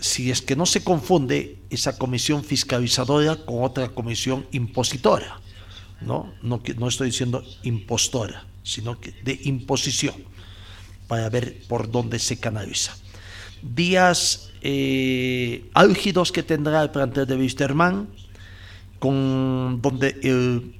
[0.00, 5.40] si es que no se confunde esa comisión fiscalizadora con otra comisión impositora.
[6.00, 10.14] No, no, no estoy diciendo impostora, sino que de imposición,
[11.08, 12.96] para ver por dónde se canaliza.
[13.62, 18.08] Días eh, álgidos que tendrá el plantel de Wisterman,
[18.98, 20.74] con donde el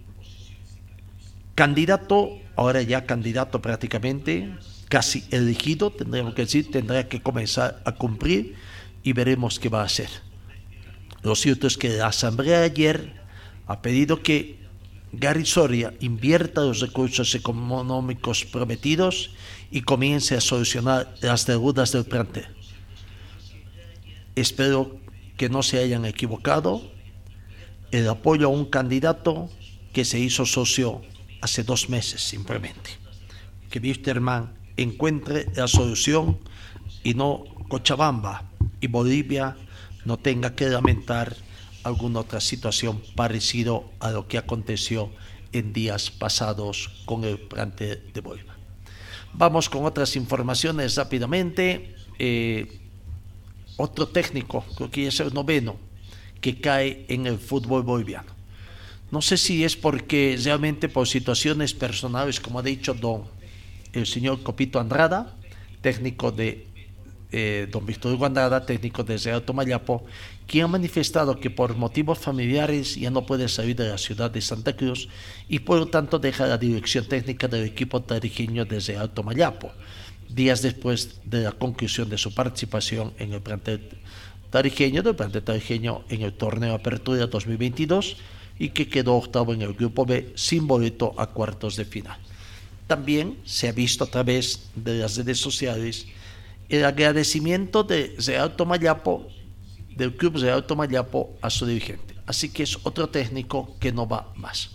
[1.55, 4.53] candidato, ahora ya candidato prácticamente,
[4.89, 8.57] casi elegido, tendríamos que decir, tendrá que comenzar a cumplir
[9.03, 10.09] y veremos qué va a hacer.
[11.23, 13.13] Lo cierto es que la asamblea ayer
[13.67, 14.59] ha pedido que
[15.13, 19.31] Gary Soria invierta los recursos económicos prometidos
[19.71, 22.47] y comience a solucionar las deudas del plantel.
[24.35, 24.99] Espero
[25.37, 26.91] que no se hayan equivocado.
[27.91, 29.51] El apoyo a un candidato
[29.93, 31.03] que se hizo socio
[31.43, 32.91] hace dos meses simplemente.
[33.71, 36.39] Que Wisterman encuentre la solución
[37.05, 38.51] y no Cochabamba
[38.81, 39.57] y Bolivia
[40.05, 41.37] no tenga que lamentar
[41.85, 45.11] alguna otra situación parecido a lo que aconteció
[45.53, 48.57] en días pasados con el plante de Bolívar.
[49.35, 51.95] Vamos con otras informaciones rápidamente.
[52.19, 52.81] Eh,
[53.77, 55.77] otro técnico, creo que es el noveno,
[56.41, 58.33] que cae en el fútbol boliviano.
[59.11, 63.25] No sé si es porque realmente por situaciones personales, como ha dicho don
[63.93, 65.37] el señor Copito Andrada,
[65.81, 66.67] técnico de
[67.33, 70.05] eh, don Víctor Hugo Andrada, técnico de Real Tomayapo,
[70.47, 74.41] quien ha manifestado que por motivos familiares ya no puede salir de la ciudad de
[74.41, 75.09] Santa Cruz
[75.49, 79.73] y por lo tanto deja la dirección técnica del equipo tarijeño de Real Tomayapo,
[80.29, 83.89] días después de la conclusión de su participación en el plantel
[84.51, 88.17] tarijeño, del plantel tarijeño en el torneo Apertura 2022
[88.59, 92.19] y que quedó octavo en el grupo B sin boleto a cuartos de final.
[92.87, 96.07] También se ha visto a través de las redes sociales
[96.73, 99.29] el agradecimiento de Real Tomayapo,
[99.95, 102.17] del club Real Tomayapo a su dirigente.
[102.27, 104.71] Así que es otro técnico que no va más.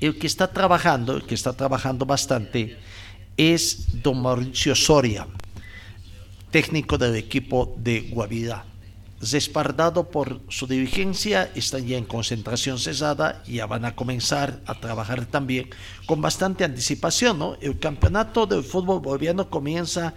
[0.00, 2.78] El que está trabajando, el que está trabajando bastante,
[3.36, 5.26] es don Mauricio Soria,
[6.50, 8.64] técnico del equipo de Guavirá
[9.22, 14.74] respaldado por su dirigencia, están ya en concentración cesada y ya van a comenzar a
[14.74, 15.70] trabajar también
[16.06, 17.38] con bastante anticipación.
[17.38, 17.56] ¿no?
[17.60, 20.14] El campeonato del fútbol boliviano comienza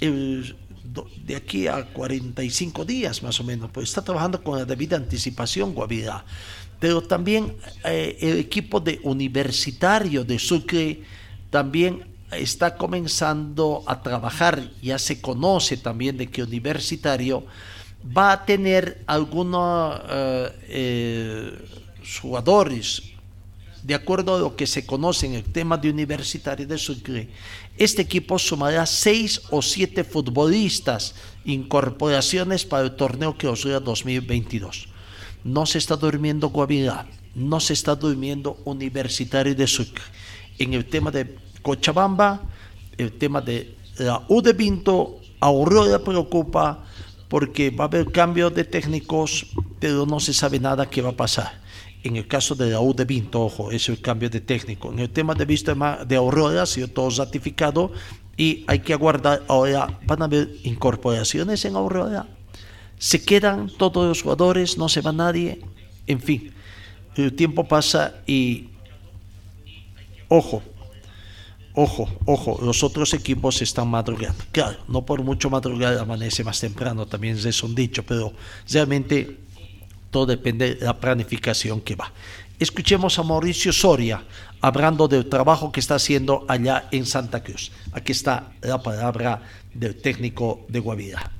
[0.00, 5.74] de aquí a 45 días más o menos, pues está trabajando con la debida anticipación
[5.74, 6.24] Guavirá.
[6.78, 11.02] Pero también eh, el equipo de universitario de Sucre
[11.50, 17.44] también está comenzando a trabajar, ya se conoce también de que universitario
[18.16, 21.58] va a tener algunos eh, eh,
[22.20, 23.02] jugadores,
[23.82, 27.28] de acuerdo a lo que se conoce en el tema de Universitario de Sucre,
[27.76, 31.14] este equipo sumará seis o siete futbolistas,
[31.44, 34.88] incorporaciones para el torneo que os 2022.
[35.44, 40.04] No se está durmiendo Guavirá, no se está durmiendo Universitario de Sucre.
[40.58, 42.42] En el tema de Cochabamba,
[42.98, 46.84] el tema de la U de Pinto, Aurora preocupa,
[47.28, 49.46] porque va a haber cambio de técnicos,
[49.78, 51.59] pero no se sabe nada qué va a pasar.
[52.02, 54.90] En el caso de la U de Vinto, ojo, es el cambio de técnico.
[54.90, 55.74] En el tema de vista
[56.06, 57.92] de Aurora ha sido todo ratificado
[58.36, 59.42] y hay que aguardar.
[59.48, 62.26] Ahora van a haber incorporaciones en Aurora.
[62.98, 65.60] Se quedan todos los jugadores, no se va nadie.
[66.06, 66.52] En fin,
[67.16, 68.68] el tiempo pasa y,
[70.28, 70.62] ojo,
[71.72, 74.42] Ojo, ojo, los otros equipos están madrugando.
[74.50, 78.32] Claro, no por mucho madrugar amanece más temprano, también es un dicho, pero
[78.68, 79.38] realmente
[80.10, 82.12] todo depende de la planificación que va.
[82.58, 84.22] Escuchemos a Mauricio Soria
[84.60, 87.72] hablando del trabajo que está haciendo allá en Santa Cruz.
[87.92, 89.42] Aquí está la palabra
[89.72, 91.30] del técnico de Guavira.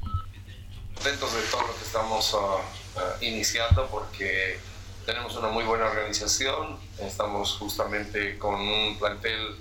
[0.95, 2.57] Contentos de todo lo que estamos ah,
[2.97, 4.59] ah, iniciando porque
[5.05, 9.57] tenemos una muy buena organización, estamos justamente con un plantel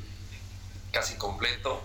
[0.91, 1.82] casi completo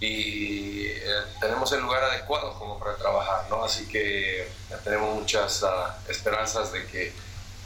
[0.00, 3.62] y eh, tenemos el lugar adecuado como para trabajar, ¿no?
[3.62, 4.50] Así que
[4.82, 7.12] tenemos muchas ah, esperanzas de que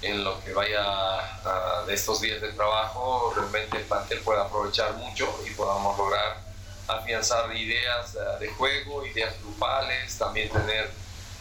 [0.03, 4.95] en lo que vaya ah, de estos días de trabajo realmente el plantel pueda aprovechar
[4.95, 6.43] mucho y podamos lograr
[6.89, 10.91] afianzar ideas ah, de juego, ideas grupales, también tener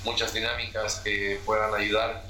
[0.03, 2.23] muchas dinámicas que puedan ayudar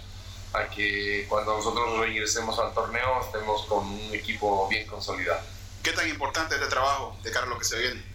[0.53, 5.41] a que cuando nosotros regresemos al torneo estemos con un equipo bien consolidado.
[5.81, 8.12] ¿Qué tan importante es este trabajo de cara a lo que se viene?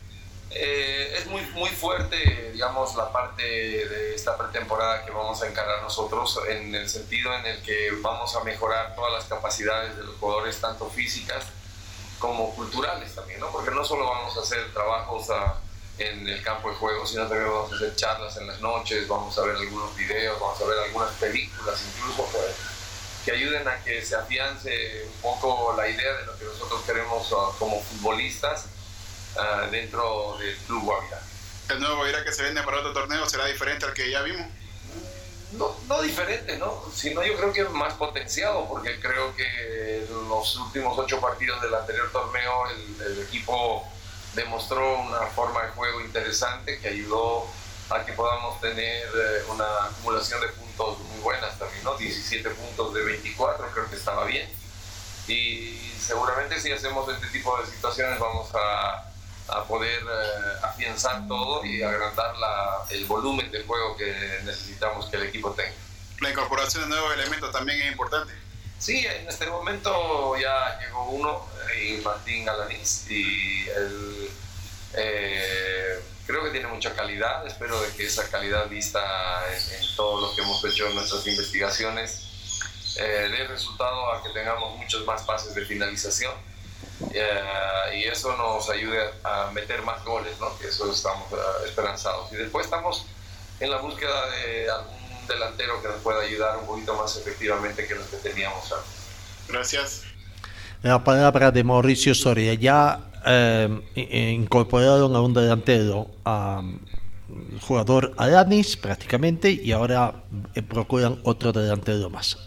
[0.51, 5.83] Eh, es muy, muy fuerte, digamos, la parte de esta pretemporada que vamos a encarar
[5.83, 10.17] nosotros en el sentido en el que vamos a mejorar todas las capacidades de los
[10.17, 11.45] jugadores, tanto físicas
[12.19, 13.51] como culturales también, ¿no?
[13.53, 15.29] Porque no solo vamos a hacer trabajos
[15.99, 19.37] en el campo de juego, sino también vamos a hacer charlas en las noches, vamos
[19.39, 22.25] a ver algunos videos, vamos a ver algunas películas incluso.
[22.33, 22.55] Pues,
[23.25, 27.31] que ayuden a que se afiance un poco la idea de lo que nosotros queremos
[27.33, 28.67] uh, como futbolistas
[29.39, 31.21] uh, dentro del Club Guavirá.
[31.69, 34.47] ¿El nuevo Guavirá que se vende para otro torneo será diferente al que ya vimos?
[35.53, 36.83] No, no diferente, ¿no?
[36.95, 41.75] Sino yo creo que más potenciado, porque creo que en los últimos ocho partidos del
[41.75, 43.87] anterior torneo el, el equipo
[44.35, 47.47] demostró una forma de juego interesante que ayudó
[47.91, 51.97] a que podamos tener eh, una acumulación de puntos muy buenas también, ¿no?
[51.97, 54.49] 17 puntos de 24, creo que estaba bien.
[55.27, 59.08] Y seguramente si hacemos este tipo de situaciones vamos a,
[59.49, 65.17] a poder eh, afianzar todo y agrandar la, el volumen de juego que necesitamos que
[65.17, 65.73] el equipo tenga.
[66.21, 68.33] La incorporación de nuevos elementos también es importante.
[68.79, 71.47] Sí, en este momento ya llegó uno,
[71.83, 74.31] y Martín Alaniz, y él
[74.95, 77.47] eh, creo que tiene mucha calidad.
[77.47, 79.01] Espero de que esa calidad vista
[79.53, 82.29] en, en todo lo que hemos hecho en nuestras investigaciones
[82.99, 86.35] eh, dé resultado a que tengamos muchos más pases de finalización.
[87.13, 90.57] Eh, y eso nos ayude a meter más goles, ¿no?
[90.59, 91.37] que eso estamos eh,
[91.67, 92.33] esperanzados.
[92.33, 93.07] Y después estamos
[93.61, 97.95] en la búsqueda de algún delantero que nos pueda ayudar un poquito más efectivamente que
[97.95, 98.99] los que teníamos antes.
[99.49, 100.03] Gracias.
[100.83, 102.55] La palabra de Mauricio Soria.
[102.55, 103.69] Ya eh,
[104.35, 110.23] incorporaron a un delantero, a mm, jugador Alanis prácticamente, y ahora
[110.55, 112.39] eh, procuran otro delantero más.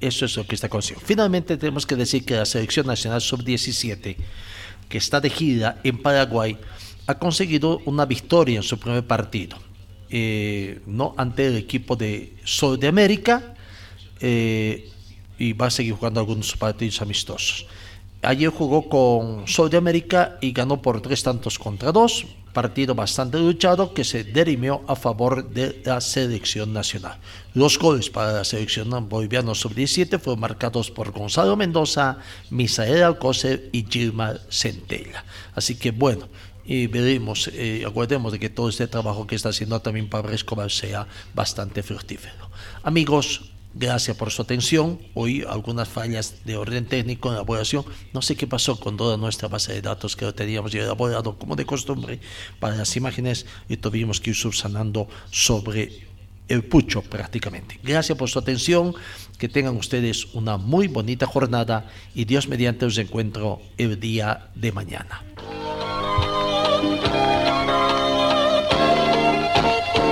[0.00, 1.06] Eso es lo que está consiguiendo.
[1.06, 4.16] Finalmente tenemos que decir que la selección nacional sub-17,
[4.88, 6.58] que está de gira en Paraguay,
[7.06, 9.58] ha conseguido una victoria en su primer partido.
[10.10, 13.54] Eh, no ante el equipo de Sol de América,
[14.20, 14.90] eh,
[15.38, 17.66] y va a seguir jugando algunos partidos amistosos.
[18.22, 23.38] Ayer jugó con Sol de América y ganó por tres tantos contra dos, partido bastante
[23.38, 27.18] luchado que se derimió a favor de la selección nacional.
[27.52, 33.84] Los goles para la selección boliviana sub-17 fueron marcados por Gonzalo Mendoza, Misael Alcocer y
[33.84, 35.24] Gilmar Centella.
[35.54, 36.28] Así que bueno,
[36.64, 41.06] y veremos, eh, de que todo este trabajo que está haciendo también Pablo Escobar sea
[41.34, 42.48] bastante fructífero.
[42.82, 44.98] Amigos, gracias por su atención.
[45.14, 47.84] Hoy algunas fallas de orden técnico en la elaboración.
[48.12, 51.56] No sé qué pasó con toda nuestra base de datos que teníamos ya elaborado como
[51.56, 52.20] de costumbre
[52.60, 56.06] para las imágenes y tuvimos que ir subsanando sobre
[56.48, 57.78] el pucho prácticamente.
[57.82, 58.94] Gracias por su atención,
[59.38, 64.72] que tengan ustedes una muy bonita jornada y Dios mediante os encuentro el día de
[64.72, 65.22] mañana.